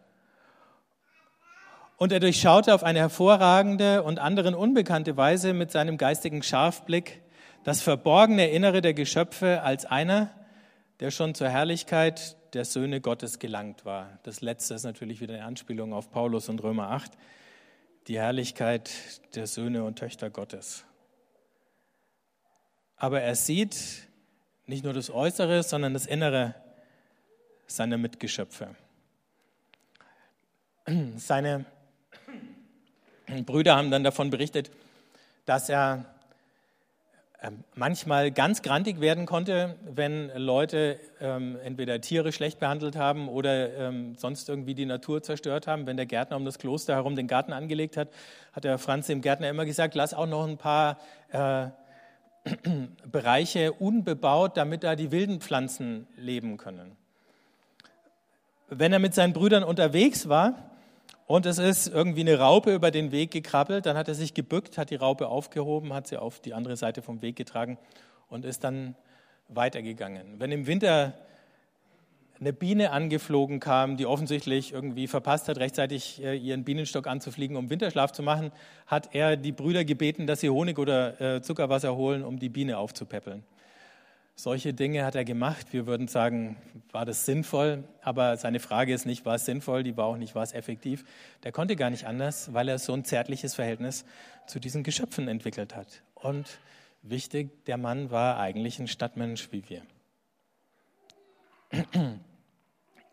Und 1.97 2.13
er 2.13 2.21
durchschaute 2.21 2.75
auf 2.75 2.83
eine 2.83 2.99
hervorragende 2.99 4.03
und 4.03 4.19
anderen 4.19 4.55
unbekannte 4.55 5.17
Weise 5.17 5.53
mit 5.53 5.71
seinem 5.71 5.97
geistigen 5.97 6.43
Scharfblick 6.43 7.23
das 7.63 7.81
verborgene 7.81 8.51
Innere 8.51 8.83
der 8.83 8.95
Geschöpfe 8.95 9.63
als 9.63 9.87
einer, 9.87 10.31
der 11.01 11.11
schon 11.11 11.35
zur 11.35 11.49
Herrlichkeit 11.49 12.37
der 12.55 12.65
Söhne 12.65 13.01
Gottes 13.01 13.39
gelangt 13.39 13.85
war. 13.85 14.19
Das 14.23 14.41
letzte 14.41 14.75
ist 14.75 14.85
natürlich 14.85 15.21
wieder 15.21 15.35
eine 15.35 15.45
Anspielung 15.45 15.93
auf 15.93 16.11
Paulus 16.11 16.49
und 16.49 16.63
Römer 16.63 16.91
8 16.91 17.13
die 18.07 18.19
Herrlichkeit 18.19 18.91
der 19.35 19.47
Söhne 19.47 19.85
und 19.85 19.99
Töchter 19.99 20.31
Gottes. 20.31 20.85
Aber 22.97 23.23
er 23.23 23.35
sieht 23.35 24.09
nicht 24.67 24.85
nur 24.85 24.93
das 24.93 25.11
Äußere, 25.11 25.63
sondern 25.63 25.95
das 25.95 26.07
Innere 26.07 26.55
seiner 27.67 27.99
Mitgeschöpfe. 27.99 28.75
Seine 31.17 31.65
Brüder 33.43 33.77
haben 33.77 33.91
dann 33.91 34.05
davon 34.05 34.31
berichtet, 34.31 34.71
dass 35.47 35.69
er 35.69 36.05
ähm, 37.45 37.63
manchmal 37.75 38.31
ganz 38.31 38.63
grantig 38.63 39.01
werden 39.01 39.27
konnte, 39.27 39.77
wenn 39.85 40.31
Leute 40.35 40.99
ähm, 41.21 41.59
entweder 41.63 42.01
Tiere 42.01 42.33
schlecht 42.33 42.59
behandelt 42.59 42.97
haben 42.97 43.29
oder 43.29 43.75
ähm, 43.77 44.15
sonst 44.17 44.49
irgendwie 44.49 44.75
die 44.75 44.87
Natur 44.87 45.23
zerstört 45.23 45.67
haben. 45.67 45.87
Wenn 45.87 45.99
der 45.99 46.07
Gärtner 46.07 46.39
um 46.39 46.47
das 46.47 46.59
Kloster 46.59 46.95
herum 46.95 47.17
den 47.17 47.27
Garten 47.27 47.53
angelegt 47.53 47.99
hat, 47.99 48.09
hat 48.55 48.65
der 48.65 48.79
Franz 48.79 49.09
dem 49.09 49.21
Gärtner 49.21 49.51
immer 49.51 49.67
gesagt, 49.67 49.95
lass 49.95 50.15
auch 50.15 50.27
noch 50.27 50.47
ein 50.47 50.57
paar 50.57 50.99
äh, 51.33 51.67
Bereiche 53.11 53.73
unbebaut, 53.73 54.57
damit 54.57 54.83
da 54.83 54.97
die 54.97 55.13
wilden 55.13 55.41
Pflanzen 55.41 56.07
leben 56.17 56.57
können. 56.57 56.97
Wenn 58.71 58.93
er 58.93 58.99
mit 58.99 59.15
seinen 59.15 59.35
Brüdern 59.35 59.65
unterwegs 59.65 60.31
war, 60.31 60.71
und 61.27 61.47
es 61.47 61.59
ist 61.59 61.87
irgendwie 61.89 62.21
eine 62.21 62.39
Raupe 62.39 62.75
über 62.75 62.91
den 62.91 63.11
Weg 63.11 63.31
gekrabbelt. 63.31 63.87
Dann 63.87 63.97
hat 63.97 64.09
er 64.09 64.15
sich 64.15 64.35
gebückt, 64.35 64.77
hat 64.77 64.91
die 64.91 64.97
Raupe 64.97 65.29
aufgehoben, 65.29 65.95
hat 65.95 66.07
sie 66.07 66.19
auf 66.21 66.41
die 66.41 66.55
andere 66.55 66.77
Seite 66.77 67.03
vom 67.03 67.23
Weg 67.23 67.37
getragen 67.37 67.79
und 68.29 68.45
ist 68.45 68.65
dann 68.65 68.95
weitergegangen. 69.49 70.39
Wenn 70.39 70.53
im 70.53 70.67
Winter 70.67 71.15
eine 72.41 72.53
Biene 72.53 72.91
angeflogen 72.91 73.61
kam, 73.61 73.97
die 73.97 74.07
offensichtlich 74.07 74.73
irgendwie 74.73 75.07
verpasst 75.07 75.49
hat, 75.49 75.59
rechtzeitig 75.59 76.23
äh, 76.23 76.37
ihren 76.37 76.65
Bienenstock 76.65 77.07
anzufliegen, 77.07 77.57
um 77.57 77.71
Winterschlaf 77.71 78.13
zu 78.13 78.23
machen, 78.23 78.51
hat 78.87 79.15
er 79.15 79.37
die 79.37 79.53
Brüder 79.53 79.85
gebeten, 79.85 80.27
dass 80.27 80.41
sie 80.41 80.51
Honig 80.51 80.79
oder 80.79 81.21
äh, 81.21 81.43
Zuckerwasser 81.43 81.95
holen, 81.97 82.25
um 82.25 82.39
die 82.39 82.49
Biene 82.49 82.77
aufzupäppeln. 82.77 83.45
Solche 84.37 84.75
Dinge 84.75 85.05
hat 85.05 85.15
er 85.15 85.25
gemacht. 85.25 85.69
Wir 85.71 85.87
würden 85.87 86.09
sagen, 86.09 86.57
war 86.91 87.05
das 87.05 87.25
sinnvoll? 87.25 87.85
Aber 88.03 88.37
seine 88.37 88.59
Frage 88.59 88.93
ist 88.93 89.07
nicht, 89.07 89.25
war 89.25 89.37
es 89.37 89.45
sinnvoll? 89.45 89.85
Die 89.85 89.97
war 89.97 90.07
auch 90.07 90.17
nicht, 90.17 90.35
war 90.35 90.43
es 90.43 90.53
effektiv? 90.53 91.05
Der 91.45 91.53
konnte 91.53 91.77
gar 91.77 91.89
nicht 91.91 92.07
anders, 92.07 92.53
weil 92.53 92.69
er 92.69 92.79
so 92.79 92.93
ein 92.93 93.05
zärtliches 93.05 93.55
Verhältnis 93.55 94.05
zu 94.49 94.59
diesen 94.59 94.83
Geschöpfen 94.83 95.29
entwickelt 95.29 95.77
hat. 95.77 96.03
Und 96.15 96.59
wichtig, 97.03 97.65
der 97.67 97.77
Mann 97.77 98.11
war 98.11 98.41
eigentlich 98.41 98.81
ein 98.81 98.89
Stadtmensch 98.89 99.51
wie 99.53 99.63
wir. 99.69 99.83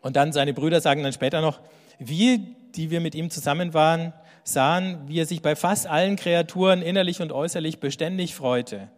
Und 0.00 0.16
dann 0.16 0.32
seine 0.32 0.52
Brüder 0.52 0.80
sagen 0.80 1.04
dann 1.04 1.12
später 1.12 1.40
noch, 1.40 1.60
wir, 2.00 2.38
die 2.74 2.90
wir 2.90 3.00
mit 3.00 3.14
ihm 3.14 3.30
zusammen 3.30 3.74
waren, 3.74 4.12
sahen, 4.42 5.06
wie 5.06 5.20
er 5.20 5.26
sich 5.26 5.40
bei 5.40 5.54
fast 5.54 5.86
allen 5.86 6.16
Kreaturen 6.16 6.82
innerlich 6.82 7.22
und 7.22 7.30
äußerlich 7.30 7.78
beständig 7.78 8.34
freute 8.34 8.90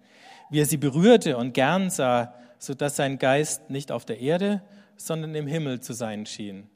wie 0.55 0.61
er 0.61 0.67
sie 0.67 0.77
berührte 0.77 1.37
und 1.37 1.53
gern 1.53 1.91
sah, 1.91 2.33
sodass 2.61 2.95
sein 2.95 3.19
Geist 3.19 3.71
nicht 3.71 3.91
auf 3.91 4.05
der 4.05 4.21
Erde, 4.21 4.63
sondern 4.97 5.35
im 5.35 5.49
Himmel 5.49 5.81
zu 5.81 5.95
sein 5.95 6.27
schien. 6.27 6.71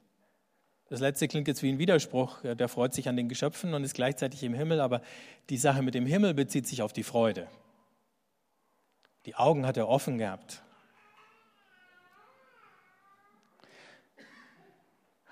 Das 0.89 0.99
letzte 0.99 1.29
klingt 1.29 1.47
jetzt 1.47 1.63
wie 1.63 1.71
ein 1.71 1.79
Widerspruch. 1.79 2.41
Der 2.41 2.67
freut 2.67 2.93
sich 2.93 3.07
an 3.07 3.15
den 3.15 3.29
Geschöpfen 3.29 3.73
und 3.73 3.85
ist 3.85 3.93
gleichzeitig 3.93 4.43
im 4.43 4.53
Himmel, 4.53 4.81
aber 4.81 5.01
die 5.49 5.55
Sache 5.55 5.81
mit 5.81 5.93
dem 5.93 6.05
Himmel 6.05 6.33
bezieht 6.33 6.67
sich 6.67 6.81
auf 6.81 6.91
die 6.91 7.03
Freude. 7.03 7.47
Die 9.25 9.35
Augen 9.35 9.65
hat 9.65 9.77
er 9.77 9.87
offen 9.87 10.17
gehabt. 10.17 10.61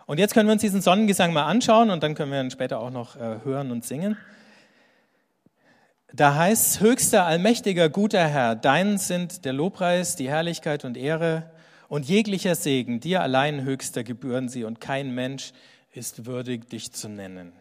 Und 0.05 0.19
jetzt 0.19 0.33
können 0.33 0.47
wir 0.47 0.53
uns 0.53 0.61
diesen 0.61 0.79
Sonnengesang 0.79 1.33
mal 1.33 1.47
anschauen 1.47 1.89
und 1.89 2.01
dann 2.01 2.15
können 2.15 2.31
wir 2.31 2.39
ihn 2.39 2.49
später 2.49 2.79
auch 2.79 2.91
noch 2.91 3.17
äh, 3.17 3.39
hören 3.43 3.71
und 3.71 3.83
singen. 3.83 4.15
Da 6.17 6.33
heißt 6.33 6.79
höchster, 6.79 7.27
allmächtiger, 7.27 7.89
guter 7.89 8.27
Herr, 8.27 8.55
dein 8.55 8.97
sind 8.97 9.45
der 9.45 9.53
Lobpreis, 9.53 10.15
die 10.15 10.27
Herrlichkeit 10.27 10.83
und 10.83 10.97
Ehre 10.97 11.51
und 11.89 12.09
jeglicher 12.09 12.55
Segen, 12.55 12.99
dir 12.99 13.21
allein 13.21 13.63
höchster 13.63 14.03
gebühren 14.03 14.49
sie 14.49 14.63
und 14.63 14.81
kein 14.81 15.13
Mensch 15.13 15.53
ist 15.91 16.25
würdig, 16.25 16.71
dich 16.71 16.91
zu 16.91 17.07
nennen. 17.07 17.53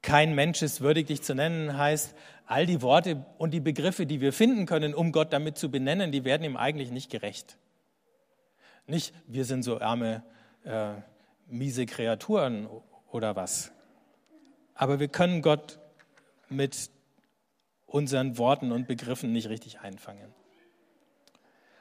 Kein 0.00 0.34
Mensch 0.34 0.62
ist 0.62 0.80
würdig, 0.80 1.08
dich 1.08 1.20
zu 1.20 1.34
nennen, 1.34 1.76
heißt, 1.76 2.14
all 2.46 2.64
die 2.64 2.80
Worte 2.80 3.22
und 3.36 3.52
die 3.52 3.60
Begriffe, 3.60 4.06
die 4.06 4.22
wir 4.22 4.32
finden 4.32 4.64
können, 4.64 4.94
um 4.94 5.12
Gott 5.12 5.34
damit 5.34 5.58
zu 5.58 5.70
benennen, 5.70 6.10
die 6.10 6.24
werden 6.24 6.44
ihm 6.44 6.56
eigentlich 6.56 6.90
nicht 6.90 7.10
gerecht. 7.10 7.58
Nicht, 8.86 9.12
wir 9.26 9.44
sind 9.44 9.62
so 9.62 9.78
arme, 9.78 10.22
äh, 10.64 10.92
miese 11.48 11.84
Kreaturen 11.84 12.66
oder 13.12 13.36
was. 13.36 13.72
Aber 14.72 15.00
wir 15.00 15.08
können 15.08 15.42
Gott 15.42 15.78
mit 16.50 16.90
unseren 17.86 18.38
Worten 18.38 18.72
und 18.72 18.86
Begriffen 18.86 19.32
nicht 19.32 19.48
richtig 19.48 19.80
einfangen. 19.80 20.32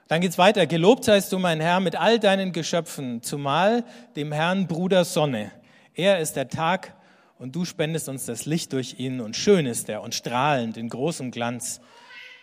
Dann 0.07 0.21
geht's 0.21 0.37
weiter. 0.37 0.67
Gelobt 0.67 1.03
seist 1.03 1.33
du, 1.33 1.39
mein 1.39 1.59
Herr, 1.59 1.81
mit 1.81 1.97
all 1.97 2.17
deinen 2.17 2.53
Geschöpfen, 2.53 3.21
zumal 3.21 3.83
dem 4.15 4.31
Herrn 4.31 4.67
Bruder 4.67 5.03
Sonne. 5.03 5.51
Er 5.93 6.19
ist 6.19 6.37
der 6.37 6.47
Tag 6.47 6.95
und 7.37 7.55
du 7.55 7.65
spendest 7.65 8.07
uns 8.07 8.25
das 8.25 8.45
Licht 8.45 8.71
durch 8.71 8.99
ihn 8.99 9.19
und 9.19 9.35
schön 9.35 9.65
ist 9.65 9.89
er 9.89 10.01
und 10.01 10.15
strahlend 10.15 10.77
in 10.77 10.87
großem 10.87 11.31
Glanz. 11.31 11.81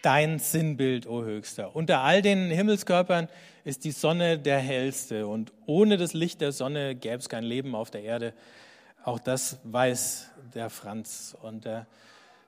Dein 0.03 0.39
Sinnbild, 0.39 1.07
o 1.07 1.25
Höchster. 1.25 1.75
Unter 1.75 2.01
all 2.01 2.21
den 2.21 2.51
Himmelskörpern 2.51 3.29
ist 3.65 3.85
die 3.85 3.93
Sonne 3.93 4.39
der 4.39 4.59
hellste 4.59 5.27
und 5.27 5.53
ohne 5.65 5.97
das 5.97 6.13
Licht 6.13 6.43
der 6.43 6.53
Sonne 6.53 6.95
gäbe 6.95 7.17
es 7.17 7.31
kein 7.31 7.45
Leben 7.45 7.75
auf 7.75 7.91
der 7.91 8.03
Erde. 8.03 8.35
Auch 9.05 9.19
das 9.19 9.59
weiß 9.65 10.31
der 10.55 10.69
Franz 10.69 11.35
und 11.41 11.65
der 11.65 11.87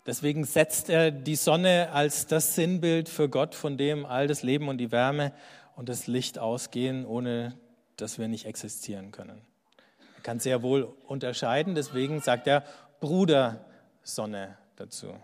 Deswegen 0.07 0.45
setzt 0.45 0.89
er 0.89 1.11
die 1.11 1.35
Sonne 1.35 1.91
als 1.93 2.27
das 2.27 2.55
Sinnbild 2.55 3.09
für 3.09 3.29
Gott, 3.29 3.55
von 3.55 3.77
dem 3.77 4.07
all 4.07 4.29
das 4.29 4.43
Leben 4.43 4.69
und 4.69 4.79
die 4.79 4.93
Wärme 4.93 5.33
und 5.75 5.89
das 5.89 6.07
Licht 6.07 6.39
ausgehen, 6.39 7.05
ohne 7.05 7.55
dass 7.97 8.19
wir 8.19 8.29
nicht 8.29 8.47
existieren 8.47 9.11
können. 9.11 9.41
Er 10.17 10.23
kann 10.23 10.39
sehr 10.39 10.63
wohl 10.63 10.95
unterscheiden, 11.07 11.75
deswegen 11.75 12.21
sagt 12.21 12.47
er 12.47 12.63
Bruder 13.01 13.65
Sonne 14.03 14.57
dazu. 14.77 15.15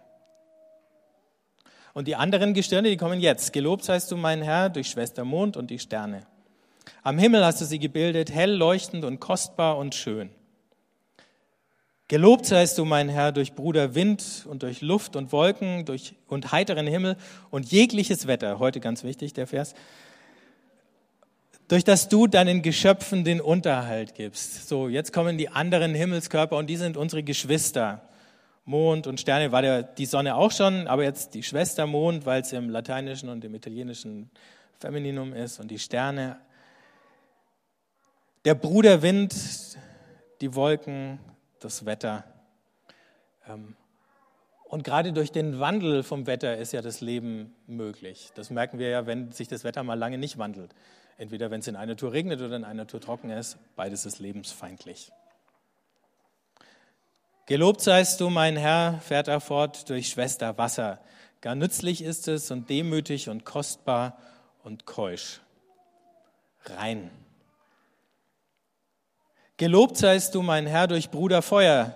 Und 1.94 2.08
die 2.08 2.16
anderen 2.16 2.54
Gestirne, 2.54 2.88
die 2.88 2.96
kommen 2.96 3.20
jetzt. 3.20 3.52
Gelobt 3.52 3.84
seist 3.84 4.10
du, 4.10 4.16
mein 4.16 4.42
Herr, 4.42 4.70
durch 4.70 4.88
Schwester 4.88 5.24
Mond 5.24 5.56
und 5.56 5.70
die 5.70 5.78
Sterne. 5.78 6.26
Am 7.02 7.18
Himmel 7.18 7.44
hast 7.44 7.60
du 7.60 7.64
sie 7.66 7.78
gebildet, 7.78 8.32
hell 8.32 8.52
leuchtend 8.52 9.04
und 9.04 9.20
kostbar 9.20 9.76
und 9.76 9.94
schön. 9.94 10.30
Gelobt 12.12 12.44
seist 12.44 12.77
du, 12.77 12.85
mein 12.85 13.09
Herr, 13.09 13.33
durch 13.33 13.55
Bruder 13.55 13.94
Wind 13.94 14.44
und 14.46 14.62
durch 14.62 14.83
Luft 14.83 15.16
und 15.16 15.33
Wolken 15.33 15.87
durch, 15.87 16.14
und 16.29 16.53
heiteren 16.53 16.87
Himmel 16.87 17.16
und 17.51 17.72
jegliches 17.72 18.27
Wetter. 18.27 18.59
Heute 18.59 18.81
ganz 18.81 19.03
wichtig, 19.03 19.33
der 19.33 19.46
Vers. 19.46 19.75
durch 21.68 21.85
das 21.85 22.11
du 22.11 22.27
deinen 22.27 22.61
Geschöpfen 22.61 23.25
den 23.25 23.40
Unterhalt 23.40 24.14
gibst. 24.14 24.68
So, 24.68 24.90
jetzt 24.90 25.14
kommen 25.14 25.38
die 25.38 25.48
anderen 25.48 25.94
Himmelskörper 25.94 26.59
und 26.59 26.66
die 26.66 26.77
sind 26.77 26.98
unsere 26.98 27.22
Geschwister. 27.22 28.07
Mond 28.66 29.07
und 29.07 29.18
Sterne 29.18 29.51
war 29.51 29.62
der, 29.62 29.83
die 29.83 30.05
Sonne 30.05 30.37
auch 30.37 30.53
schon, 30.53 30.88
aber 30.88 31.05
jetzt 31.05 31.33
die 31.33 31.42
Schwester 31.42 31.87
Mond, 31.87 32.27
weil 32.27 32.42
es 32.42 32.53
im 32.53 32.68
Lateinischen 32.68 33.31
und 33.31 33.42
im 33.42 33.55
Italienischen 33.55 34.31
Femininum 34.81 35.33
ist 35.33 35.61
und 35.61 35.70
die 35.70 35.79
Sterne. 35.79 36.37
Der 38.44 38.55
Bruder 38.55 39.01
Wind, 39.01 39.35
die 40.42 40.55
Wolken, 40.55 41.18
das 41.64 41.87
Wetter. 41.87 42.25
Ähm, 43.48 43.77
und 44.64 44.85
gerade 44.85 45.12
durch 45.12 45.33
den 45.33 45.61
Wandel 45.61 46.03
vom 46.03 46.27
Wetter 46.27 46.57
ist 46.57 46.72
ja 46.72 46.81
das 46.81 47.01
Leben 47.01 47.55
möglich. 47.66 48.31
Das 48.35 48.48
merken 48.51 48.79
wir 48.79 48.88
ja, 48.88 49.07
wenn 49.07 49.31
sich 49.31 49.48
das 49.48 49.64
Wetter 49.64 49.83
mal 49.83 49.98
lange 49.98 50.16
nicht 50.16 50.38
wandelt. 50.38 50.75
Entweder 51.18 51.51
wenn 51.51 51.61
es 51.61 51.68
in 51.68 51.77
einer 51.77 51.96
Tour 51.96 52.12
regnet 52.12 52.40
oder 52.40 52.57
in 52.57 52.64
einer 52.64 52.87
Tour 52.87 53.01
trocken 53.01 53.31
ist, 53.31 53.59
beides 53.77 54.07
ist 54.07 54.18
lebensfeindlich. 54.18 55.12
Gelobt 57.46 57.81
seist 57.81 58.20
du, 58.20 58.31
mein 58.31 58.57
Herr, 58.57 59.01
fährt 59.01 59.29
er 59.29 59.40
fort 59.40 59.90
durch 59.90 60.09
Schwester 60.09 60.57
Wasser. 60.57 61.01
Gar 61.42 61.55
nützlich 61.55 62.03
ist 62.03 62.29
es 62.29 62.51
und 62.51 62.70
demütig 62.70 63.29
und 63.29 63.44
kostbar 63.44 64.16
und 64.62 64.87
keusch. 64.87 65.40
Rein. 66.64 67.11
Gelobt 69.62 69.96
seist 69.96 70.35
du, 70.35 70.42
mein 70.42 70.66
Herr, 70.66 70.88
durch 70.88 71.09
Bruder 71.09 71.40
Feuer, 71.40 71.94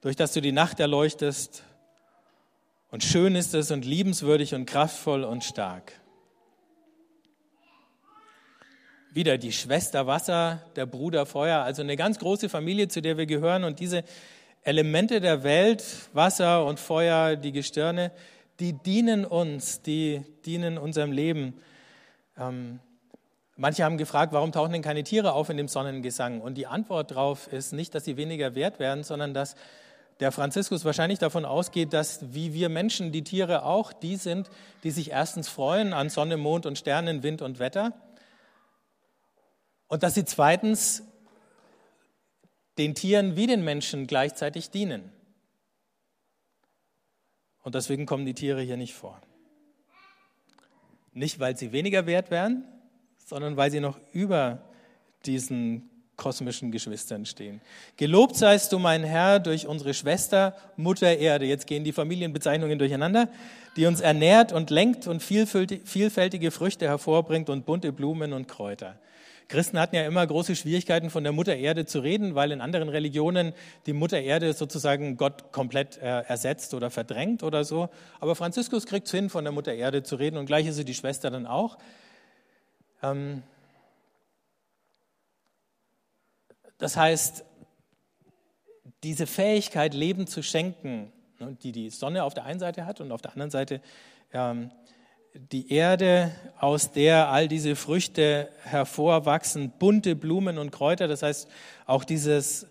durch 0.00 0.14
das 0.14 0.32
du 0.32 0.40
die 0.40 0.52
Nacht 0.52 0.78
erleuchtest 0.78 1.64
und 2.92 3.02
schön 3.02 3.34
ist 3.34 3.52
es 3.52 3.72
und 3.72 3.84
liebenswürdig 3.84 4.54
und 4.54 4.64
kraftvoll 4.64 5.24
und 5.24 5.42
stark. 5.42 6.00
Wieder 9.12 9.38
die 9.38 9.50
Schwester 9.50 10.06
Wasser, 10.06 10.62
der 10.76 10.86
Bruder 10.86 11.26
Feuer, 11.26 11.64
also 11.64 11.82
eine 11.82 11.96
ganz 11.96 12.20
große 12.20 12.48
Familie, 12.48 12.86
zu 12.86 13.02
der 13.02 13.18
wir 13.18 13.26
gehören. 13.26 13.64
Und 13.64 13.80
diese 13.80 14.04
Elemente 14.62 15.20
der 15.20 15.42
Welt, 15.42 15.84
Wasser 16.12 16.64
und 16.64 16.78
Feuer, 16.78 17.34
die 17.34 17.50
Gestirne, 17.50 18.12
die 18.60 18.72
dienen 18.72 19.24
uns, 19.24 19.82
die 19.82 20.22
dienen 20.46 20.78
unserem 20.78 21.10
Leben. 21.10 21.54
Ähm, 22.38 22.78
manche 23.56 23.84
haben 23.84 23.98
gefragt, 23.98 24.32
warum 24.32 24.52
tauchen 24.52 24.72
denn 24.72 24.82
keine 24.82 25.04
Tiere 25.04 25.32
auf 25.32 25.48
in 25.48 25.56
dem 25.56 25.68
Sonnengesang? 25.68 26.40
Und 26.40 26.54
die 26.54 26.66
Antwort 26.66 27.10
darauf 27.10 27.52
ist 27.52 27.72
nicht, 27.72 27.94
dass 27.94 28.04
sie 28.04 28.16
weniger 28.16 28.54
wert 28.54 28.78
werden, 28.78 29.04
sondern 29.04 29.34
dass 29.34 29.56
der 30.20 30.32
Franziskus 30.32 30.84
wahrscheinlich 30.84 31.18
davon 31.18 31.44
ausgeht, 31.44 31.92
dass 31.92 32.34
wie 32.34 32.54
wir 32.54 32.68
Menschen 32.68 33.12
die 33.12 33.24
Tiere 33.24 33.64
auch 33.64 33.92
die 33.92 34.16
sind, 34.16 34.48
die 34.84 34.90
sich 34.90 35.10
erstens 35.10 35.48
freuen 35.48 35.92
an 35.92 36.08
Sonne, 36.08 36.36
Mond 36.36 36.66
und 36.66 36.78
Sternen, 36.78 37.22
Wind 37.22 37.42
und 37.42 37.58
Wetter 37.58 37.92
und 39.88 40.02
dass 40.02 40.14
sie 40.14 40.24
zweitens 40.24 41.02
den 42.78 42.94
Tieren 42.94 43.36
wie 43.36 43.46
den 43.46 43.64
Menschen 43.64 44.06
gleichzeitig 44.06 44.70
dienen. 44.70 45.12
Und 47.62 47.74
deswegen 47.74 48.04
kommen 48.06 48.26
die 48.26 48.34
Tiere 48.34 48.60
hier 48.60 48.76
nicht 48.76 48.94
vor. 48.94 49.20
Nicht, 51.12 51.38
weil 51.38 51.56
sie 51.56 51.72
weniger 51.72 52.06
wert 52.06 52.30
wären, 52.30 52.64
sondern 53.24 53.56
weil 53.56 53.70
sie 53.70 53.80
noch 53.80 53.98
über 54.12 54.60
diesen 55.26 55.90
kosmischen 56.16 56.70
Geschwistern 56.70 57.26
stehen. 57.26 57.60
Gelobt 57.96 58.36
seist 58.36 58.72
du, 58.72 58.78
mein 58.78 59.02
Herr, 59.02 59.40
durch 59.40 59.66
unsere 59.66 59.94
Schwester, 59.94 60.54
Mutter 60.76 61.16
Erde. 61.16 61.44
Jetzt 61.44 61.66
gehen 61.66 61.84
die 61.84 61.92
Familienbezeichnungen 61.92 62.78
durcheinander, 62.78 63.28
die 63.76 63.86
uns 63.86 64.00
ernährt 64.00 64.52
und 64.52 64.70
lenkt 64.70 65.06
und 65.06 65.22
vielfältige 65.22 66.50
Früchte 66.50 66.86
hervorbringt 66.86 67.50
und 67.50 67.66
bunte 67.66 67.92
Blumen 67.92 68.32
und 68.32 68.46
Kräuter. 68.46 68.96
Christen 69.48 69.78
hatten 69.78 69.94
ja 69.96 70.06
immer 70.06 70.26
große 70.26 70.56
Schwierigkeiten, 70.56 71.10
von 71.10 71.22
der 71.22 71.32
Mutter 71.32 71.54
Erde 71.54 71.84
zu 71.84 72.00
reden, 72.00 72.34
weil 72.34 72.50
in 72.50 72.60
anderen 72.60 72.88
Religionen 72.88 73.52
die 73.86 73.92
Mutter 73.92 74.20
Erde 74.20 74.52
sozusagen 74.54 75.16
Gott 75.16 75.52
komplett 75.52 75.98
äh, 75.98 76.22
ersetzt 76.22 76.72
oder 76.72 76.90
verdrängt 76.90 77.42
oder 77.42 77.64
so. 77.64 77.90
Aber 78.20 78.36
Franziskus 78.36 78.86
kriegt 78.86 79.06
es 79.06 79.12
hin, 79.12 79.28
von 79.28 79.44
der 79.44 79.52
Mutter 79.52 79.74
Erde 79.74 80.02
zu 80.02 80.16
reden 80.16 80.38
und 80.38 80.46
gleich 80.46 80.66
ist 80.66 80.76
sie 80.76 80.84
die 80.84 80.94
Schwester 80.94 81.30
dann 81.30 81.46
auch. 81.46 81.76
Ähm, 83.04 83.42
Das 86.78 86.96
heißt, 86.96 87.44
diese 89.02 89.26
Fähigkeit, 89.26 89.94
Leben 89.94 90.26
zu 90.26 90.42
schenken, 90.42 91.12
ne, 91.38 91.56
die 91.62 91.72
die 91.72 91.90
Sonne 91.90 92.24
auf 92.24 92.34
der 92.34 92.44
einen 92.44 92.60
Seite 92.60 92.84
hat 92.84 93.00
und 93.00 93.12
auf 93.12 93.22
der 93.22 93.32
anderen 93.32 93.50
Seite 93.50 93.80
ähm, 94.32 94.70
die 95.34 95.72
Erde, 95.72 96.30
aus 96.60 96.92
der 96.92 97.30
all 97.30 97.48
diese 97.48 97.74
Früchte 97.74 98.48
hervorwachsen, 98.64 99.72
bunte 99.78 100.14
Blumen 100.14 100.58
und 100.58 100.70
Kräuter, 100.70 101.08
das 101.08 101.22
heißt 101.22 101.48
auch 101.86 102.04
dieses, 102.04 102.66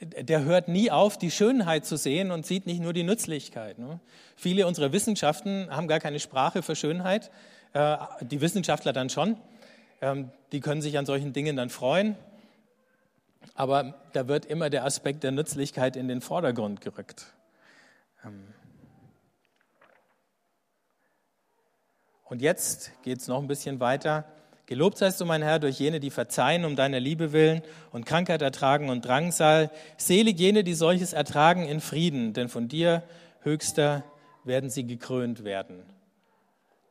der 0.00 0.44
hört 0.44 0.68
nie 0.68 0.90
auf, 0.90 1.18
die 1.18 1.30
Schönheit 1.30 1.86
zu 1.86 1.96
sehen 1.96 2.30
und 2.30 2.46
sieht 2.46 2.66
nicht 2.66 2.80
nur 2.80 2.92
die 2.92 3.02
Nützlichkeit. 3.02 3.78
Ne? 3.78 3.98
Viele 4.36 4.66
unserer 4.66 4.92
Wissenschaften 4.92 5.68
haben 5.70 5.88
gar 5.88 6.00
keine 6.00 6.20
Sprache 6.20 6.62
für 6.62 6.76
Schönheit, 6.76 7.30
äh, 7.72 7.96
die 8.20 8.40
Wissenschaftler 8.40 8.92
dann 8.92 9.10
schon. 9.10 9.36
Ähm, 10.00 10.30
die 10.52 10.60
können 10.60 10.82
sich 10.82 10.98
an 10.98 11.06
solchen 11.06 11.32
Dingen 11.32 11.56
dann 11.56 11.70
freuen. 11.70 12.16
Aber 13.54 13.94
da 14.12 14.28
wird 14.28 14.46
immer 14.46 14.70
der 14.70 14.84
Aspekt 14.84 15.24
der 15.24 15.32
Nützlichkeit 15.32 15.96
in 15.96 16.08
den 16.08 16.20
Vordergrund 16.20 16.80
gerückt. 16.80 17.26
Ähm. 18.24 18.54
Und 22.24 22.42
jetzt 22.42 22.92
geht 23.02 23.18
es 23.18 23.28
noch 23.28 23.40
ein 23.40 23.48
bisschen 23.48 23.80
weiter. 23.80 24.24
Gelobt 24.66 24.98
seist 24.98 25.18
du, 25.18 25.24
mein 25.24 25.40
Herr, 25.40 25.58
durch 25.58 25.78
jene, 25.78 25.98
die 25.98 26.10
verzeihen 26.10 26.66
um 26.66 26.76
deiner 26.76 27.00
Liebe 27.00 27.32
willen 27.32 27.62
und 27.90 28.04
Krankheit 28.04 28.42
ertragen 28.42 28.90
und 28.90 29.02
Drangsal. 29.04 29.70
Selig 29.96 30.38
jene, 30.38 30.62
die 30.62 30.74
solches 30.74 31.14
ertragen 31.14 31.64
in 31.66 31.80
Frieden, 31.80 32.34
denn 32.34 32.50
von 32.50 32.68
dir, 32.68 33.02
Höchster, 33.40 34.04
werden 34.44 34.68
sie 34.68 34.86
gekrönt 34.86 35.42
werden. 35.42 35.84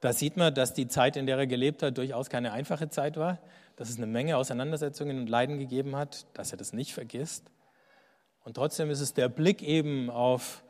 Da 0.02 0.14
sieht 0.14 0.38
man, 0.38 0.54
dass 0.54 0.74
die 0.74 0.88
Zeit, 0.88 1.16
in 1.16 1.26
der 1.26 1.38
er 1.38 1.48
gelebt 1.48 1.82
hat, 1.84 1.98
durchaus 1.98 2.30
keine 2.30 2.52
einfache 2.52 2.90
Zeit 2.90 3.18
war 3.18 3.40
dass 3.78 3.90
es 3.90 3.98
eine 3.98 4.08
Menge 4.08 4.38
Auseinandersetzungen 4.38 5.20
und 5.20 5.30
Leiden 5.30 5.60
gegeben 5.60 5.96
hat, 5.96 6.26
dass 6.34 6.52
er 6.52 6.58
das 6.58 6.74
nicht 6.74 6.94
vergisst. 6.94 7.46
Und 8.44 8.56
trotzdem 8.56 8.90
ist 8.90 9.02
es 9.02 9.14
der 9.14 9.30
Blick 9.30 9.62
eben 9.62 10.10
auf 10.10 10.64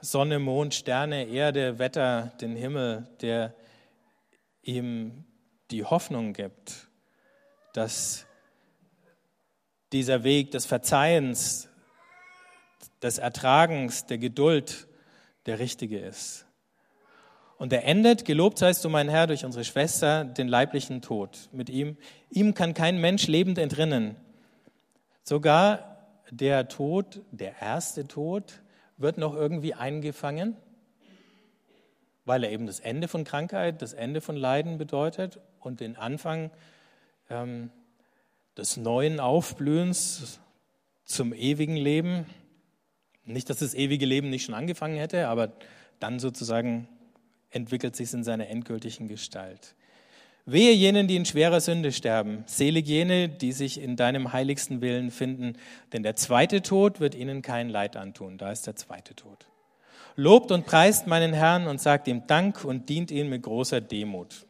Sonne, 0.00 0.38
Mond, 0.38 0.72
Sterne, 0.74 1.26
Erde, 1.26 1.78
Wetter, 1.78 2.32
den 2.40 2.54
Himmel, 2.54 3.08
der 3.20 3.54
ihm 4.62 5.24
die 5.72 5.84
Hoffnung 5.84 6.32
gibt, 6.32 6.88
dass 7.72 8.24
dieser 9.92 10.22
Weg 10.22 10.52
des 10.52 10.64
Verzeihens, 10.64 11.68
des 13.02 13.18
Ertragens, 13.18 14.06
der 14.06 14.18
Geduld 14.18 14.86
der 15.46 15.58
richtige 15.58 15.98
ist. 15.98 16.46
Und 17.62 17.72
er 17.72 17.84
endet, 17.84 18.24
gelobt 18.24 18.58
seist 18.58 18.84
du, 18.84 18.88
mein 18.88 19.08
Herr, 19.08 19.28
durch 19.28 19.44
unsere 19.44 19.64
Schwester, 19.64 20.24
den 20.24 20.48
leiblichen 20.48 21.00
Tod. 21.00 21.48
Mit 21.52 21.70
ihm, 21.70 21.96
ihm 22.28 22.54
kann 22.54 22.74
kein 22.74 23.00
Mensch 23.00 23.28
lebend 23.28 23.56
entrinnen. 23.56 24.16
Sogar 25.22 25.96
der 26.28 26.66
Tod, 26.66 27.20
der 27.30 27.62
erste 27.62 28.08
Tod, 28.08 28.62
wird 28.96 29.16
noch 29.16 29.36
irgendwie 29.36 29.74
eingefangen, 29.74 30.56
weil 32.24 32.42
er 32.42 32.50
eben 32.50 32.66
das 32.66 32.80
Ende 32.80 33.06
von 33.06 33.22
Krankheit, 33.22 33.80
das 33.80 33.92
Ende 33.92 34.20
von 34.20 34.34
Leiden 34.34 34.76
bedeutet 34.76 35.38
und 35.60 35.78
den 35.78 35.94
Anfang 35.94 36.50
ähm, 37.30 37.70
des 38.56 38.76
neuen 38.76 39.20
Aufblühens 39.20 40.40
zum 41.04 41.32
ewigen 41.32 41.76
Leben. 41.76 42.26
Nicht, 43.24 43.48
dass 43.50 43.58
das 43.58 43.74
ewige 43.74 44.04
Leben 44.04 44.30
nicht 44.30 44.46
schon 44.46 44.56
angefangen 44.56 44.96
hätte, 44.96 45.28
aber 45.28 45.52
dann 46.00 46.18
sozusagen 46.18 46.88
entwickelt 47.52 47.94
sich 47.94 48.12
in 48.12 48.24
seiner 48.24 48.48
endgültigen 48.48 49.08
Gestalt. 49.08 49.74
Wehe 50.44 50.72
jenen, 50.72 51.06
die 51.06 51.14
in 51.14 51.24
schwerer 51.24 51.60
Sünde 51.60 51.92
sterben, 51.92 52.42
selig 52.46 52.88
jene, 52.88 53.28
die 53.28 53.52
sich 53.52 53.80
in 53.80 53.94
deinem 53.94 54.32
heiligsten 54.32 54.80
Willen 54.80 55.12
finden, 55.12 55.56
denn 55.92 56.02
der 56.02 56.16
zweite 56.16 56.62
Tod 56.62 56.98
wird 56.98 57.14
ihnen 57.14 57.42
kein 57.42 57.68
Leid 57.68 57.96
antun. 57.96 58.38
Da 58.38 58.50
ist 58.50 58.66
der 58.66 58.74
zweite 58.74 59.14
Tod. 59.14 59.46
Lobt 60.16 60.50
und 60.50 60.66
preist 60.66 61.06
meinen 61.06 61.32
Herrn 61.32 61.68
und 61.68 61.80
sagt 61.80 62.08
ihm 62.08 62.26
Dank 62.26 62.64
und 62.64 62.88
dient 62.88 63.12
ihm 63.12 63.28
mit 63.28 63.42
großer 63.42 63.80
Demut. 63.80 64.46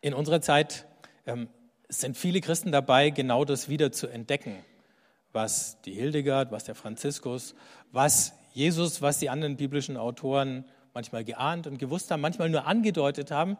In 0.00 0.14
unserer 0.14 0.40
Zeit 0.40 0.86
ähm, 1.26 1.48
sind 1.88 2.16
viele 2.16 2.40
Christen 2.40 2.70
dabei, 2.70 3.10
genau 3.10 3.44
das 3.44 3.68
wieder 3.68 3.90
zu 3.90 4.06
entdecken 4.06 4.54
was 5.32 5.80
die 5.82 5.92
Hildegard, 5.92 6.50
was 6.50 6.64
der 6.64 6.74
Franziskus, 6.74 7.54
was 7.92 8.32
Jesus, 8.52 9.02
was 9.02 9.18
die 9.18 9.30
anderen 9.30 9.56
biblischen 9.56 9.96
Autoren 9.96 10.64
manchmal 10.94 11.24
geahnt 11.24 11.66
und 11.66 11.78
gewusst 11.78 12.10
haben, 12.10 12.20
manchmal 12.20 12.48
nur 12.48 12.66
angedeutet 12.66 13.30
haben. 13.30 13.56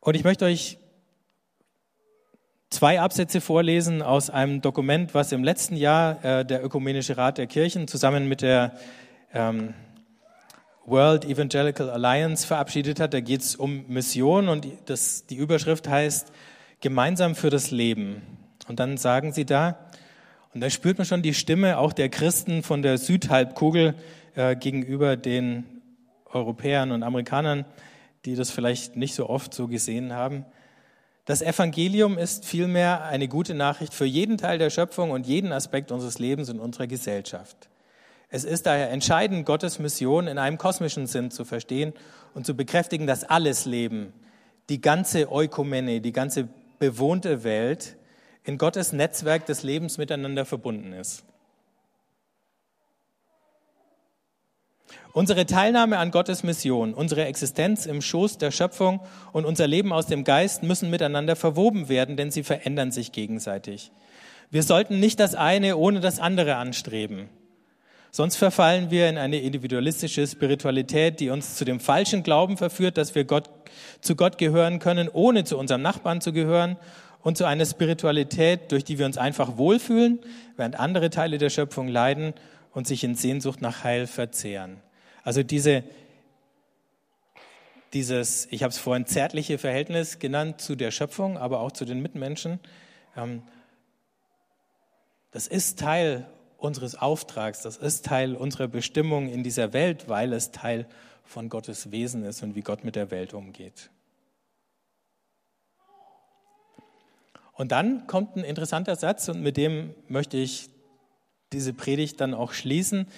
Und 0.00 0.14
ich 0.14 0.24
möchte 0.24 0.44
euch 0.44 0.78
zwei 2.70 3.00
Absätze 3.00 3.40
vorlesen 3.40 4.02
aus 4.02 4.30
einem 4.30 4.60
Dokument, 4.60 5.14
was 5.14 5.32
im 5.32 5.42
letzten 5.42 5.76
Jahr 5.76 6.24
äh, 6.24 6.44
der 6.44 6.64
Ökumenische 6.64 7.16
Rat 7.16 7.38
der 7.38 7.46
Kirchen 7.46 7.88
zusammen 7.88 8.28
mit 8.28 8.42
der 8.42 8.78
ähm, 9.32 9.74
World 10.86 11.24
Evangelical 11.24 11.90
Alliance 11.90 12.46
verabschiedet 12.46 13.00
hat. 13.00 13.14
Da 13.14 13.20
geht 13.20 13.40
es 13.40 13.56
um 13.56 13.86
Mission 13.88 14.48
und 14.48 14.66
das, 14.86 15.26
die 15.26 15.36
Überschrift 15.36 15.88
heißt 15.88 16.32
Gemeinsam 16.80 17.34
für 17.34 17.50
das 17.50 17.72
Leben. 17.72 18.22
Und 18.68 18.78
dann 18.78 18.98
sagen 18.98 19.32
sie 19.32 19.44
da, 19.44 19.87
und 20.54 20.60
da 20.60 20.70
spürt 20.70 20.98
man 20.98 21.06
schon 21.06 21.22
die 21.22 21.34
Stimme 21.34 21.78
auch 21.78 21.92
der 21.92 22.08
Christen 22.08 22.62
von 22.62 22.82
der 22.82 22.98
Südhalbkugel 22.98 23.94
äh, 24.34 24.56
gegenüber 24.56 25.16
den 25.16 25.64
Europäern 26.26 26.90
und 26.92 27.02
Amerikanern, 27.02 27.64
die 28.24 28.34
das 28.34 28.50
vielleicht 28.50 28.96
nicht 28.96 29.14
so 29.14 29.28
oft 29.28 29.52
so 29.52 29.68
gesehen 29.68 30.12
haben. 30.12 30.44
Das 31.26 31.42
Evangelium 31.42 32.16
ist 32.16 32.46
vielmehr 32.46 33.04
eine 33.04 33.28
gute 33.28 33.52
Nachricht 33.52 33.92
für 33.92 34.06
jeden 34.06 34.38
Teil 34.38 34.58
der 34.58 34.70
Schöpfung 34.70 35.10
und 35.10 35.26
jeden 35.26 35.52
Aspekt 35.52 35.92
unseres 35.92 36.18
Lebens 36.18 36.48
und 36.48 36.58
unserer 36.58 36.86
Gesellschaft. 36.86 37.68
Es 38.30 38.44
ist 38.44 38.64
daher 38.64 38.90
entscheidend, 38.90 39.44
Gottes 39.44 39.78
Mission 39.78 40.26
in 40.26 40.38
einem 40.38 40.56
kosmischen 40.56 41.06
Sinn 41.06 41.30
zu 41.30 41.44
verstehen 41.44 41.92
und 42.32 42.46
zu 42.46 42.56
bekräftigen, 42.56 43.06
dass 43.06 43.24
alles 43.24 43.66
Leben, 43.66 44.14
die 44.70 44.80
ganze 44.80 45.30
Eukumene, 45.30 46.00
die 46.00 46.12
ganze 46.12 46.48
bewohnte 46.78 47.44
Welt 47.44 47.97
in 48.48 48.56
Gottes 48.56 48.94
Netzwerk 48.94 49.44
des 49.44 49.62
Lebens 49.62 49.98
miteinander 49.98 50.46
verbunden 50.46 50.94
ist. 50.94 51.22
Unsere 55.12 55.44
Teilnahme 55.44 55.98
an 55.98 56.10
Gottes 56.10 56.44
Mission, 56.44 56.94
unsere 56.94 57.26
Existenz 57.26 57.84
im 57.84 58.00
Schoß 58.00 58.38
der 58.38 58.50
Schöpfung 58.50 59.00
und 59.32 59.44
unser 59.44 59.66
Leben 59.66 59.92
aus 59.92 60.06
dem 60.06 60.24
Geist 60.24 60.62
müssen 60.62 60.88
miteinander 60.88 61.36
verwoben 61.36 61.90
werden, 61.90 62.16
denn 62.16 62.30
sie 62.30 62.42
verändern 62.42 62.90
sich 62.90 63.12
gegenseitig. 63.12 63.92
Wir 64.50 64.62
sollten 64.62 64.98
nicht 64.98 65.20
das 65.20 65.34
eine 65.34 65.76
ohne 65.76 66.00
das 66.00 66.18
andere 66.18 66.56
anstreben. 66.56 67.28
Sonst 68.10 68.36
verfallen 68.36 68.90
wir 68.90 69.10
in 69.10 69.18
eine 69.18 69.40
individualistische 69.40 70.26
Spiritualität, 70.26 71.20
die 71.20 71.28
uns 71.28 71.56
zu 71.56 71.66
dem 71.66 71.80
falschen 71.80 72.22
Glauben 72.22 72.56
verführt, 72.56 72.96
dass 72.96 73.14
wir 73.14 73.24
Gott, 73.24 73.50
zu 74.00 74.16
Gott 74.16 74.38
gehören 74.38 74.78
können, 74.78 75.10
ohne 75.12 75.44
zu 75.44 75.58
unserem 75.58 75.82
Nachbarn 75.82 76.22
zu 76.22 76.32
gehören 76.32 76.78
und 77.22 77.36
zu 77.36 77.44
einer 77.44 77.66
Spiritualität, 77.66 78.72
durch 78.72 78.84
die 78.84 78.98
wir 78.98 79.06
uns 79.06 79.18
einfach 79.18 79.56
wohlfühlen, 79.56 80.20
während 80.56 80.78
andere 80.78 81.10
Teile 81.10 81.38
der 81.38 81.50
Schöpfung 81.50 81.88
leiden 81.88 82.34
und 82.72 82.86
sich 82.86 83.04
in 83.04 83.14
Sehnsucht 83.14 83.60
nach 83.60 83.84
Heil 83.84 84.06
verzehren. 84.06 84.80
Also 85.24 85.42
diese, 85.42 85.84
dieses, 87.92 88.46
ich 88.50 88.62
habe 88.62 88.70
es 88.70 88.78
vorhin 88.78 89.06
zärtliche 89.06 89.58
Verhältnis 89.58 90.18
genannt 90.18 90.60
zu 90.60 90.76
der 90.76 90.90
Schöpfung, 90.90 91.38
aber 91.38 91.60
auch 91.60 91.72
zu 91.72 91.84
den 91.84 92.00
Mitmenschen, 92.00 92.60
ähm, 93.16 93.42
das 95.30 95.46
ist 95.46 95.78
Teil 95.78 96.26
unseres 96.56 96.94
Auftrags, 96.94 97.62
das 97.62 97.76
ist 97.76 98.06
Teil 98.06 98.34
unserer 98.34 98.68
Bestimmung 98.68 99.28
in 99.28 99.42
dieser 99.42 99.72
Welt, 99.72 100.08
weil 100.08 100.32
es 100.32 100.50
Teil 100.50 100.86
von 101.24 101.48
Gottes 101.48 101.90
Wesen 101.90 102.24
ist 102.24 102.42
und 102.42 102.54
wie 102.54 102.62
Gott 102.62 102.84
mit 102.84 102.96
der 102.96 103.10
Welt 103.10 103.34
umgeht. 103.34 103.90
Und 107.58 107.72
dann 107.72 108.06
kommt 108.06 108.36
ein 108.36 108.44
interessanter 108.44 108.94
Satz 108.94 109.28
und 109.28 109.42
mit 109.42 109.56
dem 109.56 109.92
möchte 110.06 110.36
ich 110.36 110.70
diese 111.52 111.72
Predigt 111.72 112.20
dann 112.20 112.32
auch 112.32 112.52
schließen. 112.52 113.08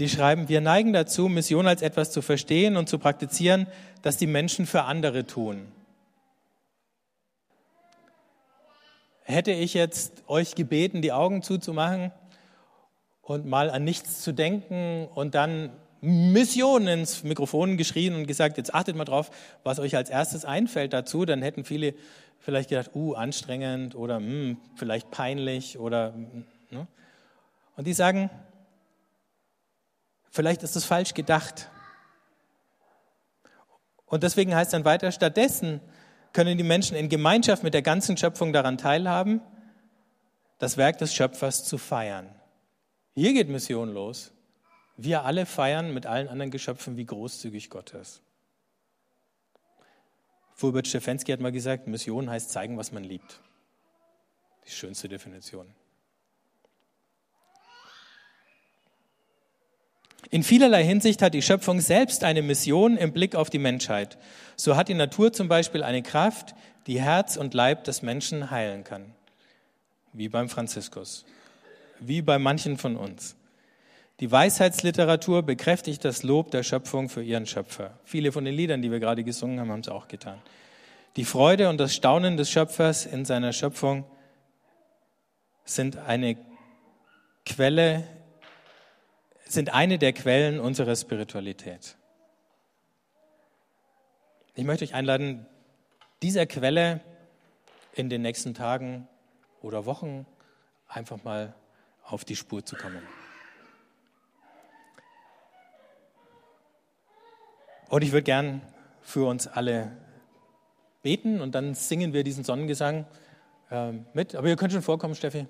Die 0.00 0.08
schreiben, 0.08 0.48
wir 0.48 0.60
neigen 0.60 0.92
dazu, 0.92 1.28
Mission 1.28 1.68
als 1.68 1.80
etwas 1.80 2.10
zu 2.10 2.22
verstehen 2.22 2.76
und 2.76 2.88
zu 2.88 2.98
praktizieren, 2.98 3.68
das 4.02 4.16
die 4.16 4.26
Menschen 4.26 4.66
für 4.66 4.82
andere 4.82 5.26
tun. 5.26 5.68
Hätte 9.22 9.52
ich 9.52 9.74
jetzt 9.74 10.24
euch 10.26 10.56
gebeten, 10.56 11.00
die 11.00 11.12
Augen 11.12 11.42
zuzumachen 11.42 12.10
und 13.20 13.46
mal 13.46 13.70
an 13.70 13.84
nichts 13.84 14.22
zu 14.22 14.32
denken 14.32 15.06
und 15.14 15.36
dann 15.36 15.70
Mission 16.00 16.88
ins 16.88 17.22
Mikrofon 17.22 17.76
geschrien 17.76 18.16
und 18.16 18.26
gesagt, 18.26 18.56
jetzt 18.56 18.74
achtet 18.74 18.96
mal 18.96 19.04
drauf, 19.04 19.30
was 19.62 19.78
euch 19.78 19.94
als 19.94 20.10
erstes 20.10 20.44
einfällt 20.44 20.92
dazu, 20.92 21.24
dann 21.24 21.42
hätten 21.42 21.64
viele 21.64 21.94
vielleicht 22.42 22.68
gedacht, 22.68 22.90
uh, 22.94 23.14
anstrengend 23.14 23.94
oder 23.94 24.16
hm, 24.16 24.58
vielleicht 24.76 25.10
peinlich 25.10 25.78
oder. 25.78 26.14
Ne? 26.70 26.86
Und 27.76 27.86
die 27.86 27.94
sagen, 27.94 28.30
Vielleicht 30.32 30.62
ist 30.62 30.76
es 30.76 30.86
falsch 30.86 31.12
gedacht. 31.12 31.68
Und 34.06 34.22
deswegen 34.22 34.54
heißt 34.54 34.72
dann 34.72 34.86
weiter, 34.86 35.12
stattdessen 35.12 35.82
können 36.32 36.56
die 36.56 36.64
Menschen 36.64 36.96
in 36.96 37.10
Gemeinschaft 37.10 37.62
mit 37.62 37.74
der 37.74 37.82
ganzen 37.82 38.16
Schöpfung 38.16 38.54
daran 38.54 38.78
teilhaben, 38.78 39.42
das 40.58 40.78
Werk 40.78 40.96
des 40.96 41.14
Schöpfers 41.14 41.64
zu 41.64 41.76
feiern. 41.76 42.34
Hier 43.14 43.34
geht 43.34 43.50
Mission 43.50 43.92
los. 43.92 44.32
Wir 44.96 45.24
alle 45.24 45.44
feiern 45.44 45.92
mit 45.92 46.06
allen 46.06 46.28
anderen 46.28 46.50
Geschöpfen, 46.50 46.96
wie 46.96 47.04
großzügig 47.04 47.68
Gott 47.68 47.92
ist. 47.92 48.22
Fulbert 50.54 50.86
Stefensky 50.86 51.32
hat 51.32 51.40
mal 51.40 51.52
gesagt, 51.52 51.86
Mission 51.86 52.30
heißt 52.30 52.50
zeigen, 52.50 52.76
was 52.76 52.92
man 52.92 53.04
liebt. 53.04 53.40
Die 54.66 54.70
schönste 54.70 55.08
Definition. 55.08 55.66
In 60.30 60.42
vielerlei 60.42 60.82
Hinsicht 60.82 61.20
hat 61.20 61.34
die 61.34 61.42
Schöpfung 61.42 61.80
selbst 61.80 62.24
eine 62.24 62.40
Mission 62.40 62.96
im 62.96 63.12
Blick 63.12 63.34
auf 63.34 63.50
die 63.50 63.58
Menschheit. 63.58 64.16
So 64.56 64.76
hat 64.76 64.88
die 64.88 64.94
Natur 64.94 65.32
zum 65.32 65.48
Beispiel 65.48 65.82
eine 65.82 66.02
Kraft, 66.02 66.54
die 66.86 67.00
Herz 67.00 67.36
und 67.36 67.52
Leib 67.54 67.84
des 67.84 68.02
Menschen 68.02 68.50
heilen 68.50 68.82
kann. 68.82 69.14
Wie 70.12 70.28
beim 70.28 70.48
Franziskus. 70.48 71.26
Wie 72.00 72.22
bei 72.22 72.38
manchen 72.38 72.78
von 72.78 72.96
uns. 72.96 73.36
Die 74.22 74.30
Weisheitsliteratur 74.30 75.42
bekräftigt 75.42 76.04
das 76.04 76.22
Lob 76.22 76.52
der 76.52 76.62
Schöpfung 76.62 77.08
für 77.08 77.24
ihren 77.24 77.44
Schöpfer. 77.44 77.98
Viele 78.04 78.30
von 78.30 78.44
den 78.44 78.54
Liedern, 78.54 78.80
die 78.80 78.92
wir 78.92 79.00
gerade 79.00 79.24
gesungen 79.24 79.58
haben, 79.58 79.72
haben 79.72 79.80
es 79.80 79.88
auch 79.88 80.06
getan. 80.06 80.40
Die 81.16 81.24
Freude 81.24 81.68
und 81.68 81.78
das 81.78 81.92
Staunen 81.92 82.36
des 82.36 82.48
Schöpfers 82.48 83.04
in 83.04 83.24
seiner 83.24 83.52
Schöpfung 83.52 84.04
sind 85.64 85.96
eine 85.96 86.36
Quelle 87.44 88.06
sind 89.44 89.74
eine 89.74 89.98
der 89.98 90.12
Quellen 90.12 90.60
unserer 90.60 90.94
Spiritualität. 90.94 91.96
Ich 94.54 94.62
möchte 94.62 94.84
euch 94.84 94.94
einladen, 94.94 95.46
dieser 96.22 96.46
Quelle 96.46 97.00
in 97.92 98.08
den 98.08 98.22
nächsten 98.22 98.54
Tagen 98.54 99.08
oder 99.62 99.84
Wochen 99.84 100.26
einfach 100.86 101.24
mal 101.24 101.56
auf 102.04 102.24
die 102.24 102.36
Spur 102.36 102.64
zu 102.64 102.76
kommen. 102.76 103.02
Und 107.92 108.00
ich 108.00 108.12
würde 108.12 108.22
gern 108.22 108.62
für 109.02 109.28
uns 109.28 109.46
alle 109.46 109.94
beten 111.02 111.42
und 111.42 111.54
dann 111.54 111.74
singen 111.74 112.14
wir 112.14 112.24
diesen 112.24 112.42
Sonnengesang 112.42 113.04
äh, 113.70 113.92
mit. 114.14 114.34
Aber 114.34 114.48
ihr 114.48 114.56
könnt 114.56 114.72
schon 114.72 114.80
vorkommen, 114.80 115.14
Steffi. 115.14 115.46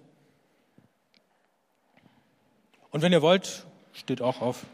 Und 2.91 3.01
wenn 3.01 3.13
ihr 3.13 3.23
wollt, 3.23 3.65
steht 3.93 4.21
auch 4.21 4.41
auf. 4.41 4.67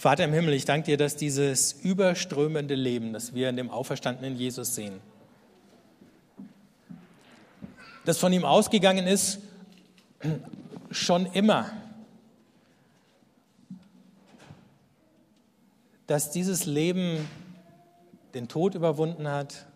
Vater 0.00 0.24
im 0.24 0.32
Himmel, 0.32 0.54
ich 0.54 0.64
danke 0.64 0.86
dir, 0.86 0.96
dass 0.96 1.14
dieses 1.14 1.74
überströmende 1.74 2.74
Leben, 2.74 3.12
das 3.12 3.34
wir 3.34 3.50
in 3.50 3.56
dem 3.56 3.68
auferstandenen 3.68 4.34
Jesus 4.34 4.74
sehen, 4.74 4.98
das 8.06 8.16
von 8.16 8.32
ihm 8.32 8.46
ausgegangen 8.46 9.06
ist, 9.06 9.40
schon 10.90 11.26
immer 11.26 11.70
dass 16.06 16.30
dieses 16.30 16.64
Leben 16.64 17.28
den 18.32 18.48
Tod 18.48 18.74
überwunden 18.74 19.28
hat 19.28 19.66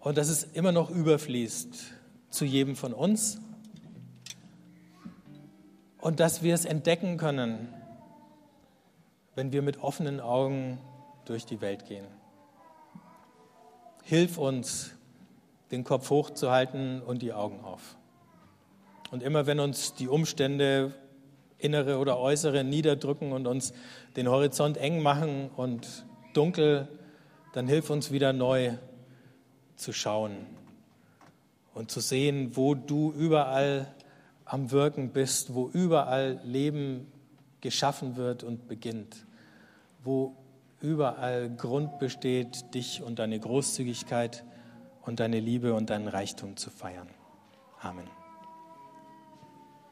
und 0.00 0.18
dass 0.18 0.28
es 0.28 0.42
immer 0.42 0.72
noch 0.72 0.90
überfließt 0.90 1.84
zu 2.30 2.44
jedem 2.44 2.74
von 2.74 2.92
uns 2.92 3.40
und 5.98 6.18
dass 6.18 6.42
wir 6.42 6.52
es 6.52 6.64
entdecken 6.64 7.16
können, 7.16 7.68
wenn 9.40 9.52
wir 9.52 9.62
mit 9.62 9.82
offenen 9.82 10.20
Augen 10.20 10.76
durch 11.24 11.46
die 11.46 11.62
Welt 11.62 11.86
gehen. 11.86 12.04
Hilf 14.02 14.36
uns, 14.36 14.90
den 15.70 15.82
Kopf 15.82 16.10
hochzuhalten 16.10 17.00
und 17.00 17.22
die 17.22 17.32
Augen 17.32 17.64
auf. 17.64 17.96
Und 19.10 19.22
immer 19.22 19.46
wenn 19.46 19.58
uns 19.58 19.94
die 19.94 20.08
Umstände 20.08 20.92
innere 21.56 21.96
oder 21.96 22.18
äußere 22.18 22.64
niederdrücken 22.64 23.32
und 23.32 23.46
uns 23.46 23.72
den 24.14 24.28
Horizont 24.28 24.76
eng 24.76 25.00
machen 25.00 25.48
und 25.56 26.04
dunkel, 26.34 26.86
dann 27.54 27.66
hilf 27.66 27.88
uns 27.88 28.10
wieder 28.10 28.34
neu 28.34 28.74
zu 29.74 29.94
schauen 29.94 30.36
und 31.72 31.90
zu 31.90 32.00
sehen, 32.00 32.58
wo 32.58 32.74
du 32.74 33.10
überall 33.12 33.86
am 34.44 34.70
Wirken 34.70 35.12
bist, 35.14 35.54
wo 35.54 35.70
überall 35.70 36.38
Leben 36.44 37.10
geschaffen 37.62 38.16
wird 38.16 38.44
und 38.44 38.68
beginnt, 38.68 39.24
wo 40.02 40.36
überall 40.80 41.50
Grund 41.50 41.98
besteht, 41.98 42.74
dich 42.74 43.02
und 43.02 43.18
deine 43.18 43.38
Großzügigkeit 43.38 44.44
und 45.02 45.20
deine 45.20 45.40
Liebe 45.40 45.74
und 45.74 45.90
deinen 45.90 46.08
Reichtum 46.08 46.56
zu 46.56 46.70
feiern. 46.70 47.08
Amen. 47.80 48.19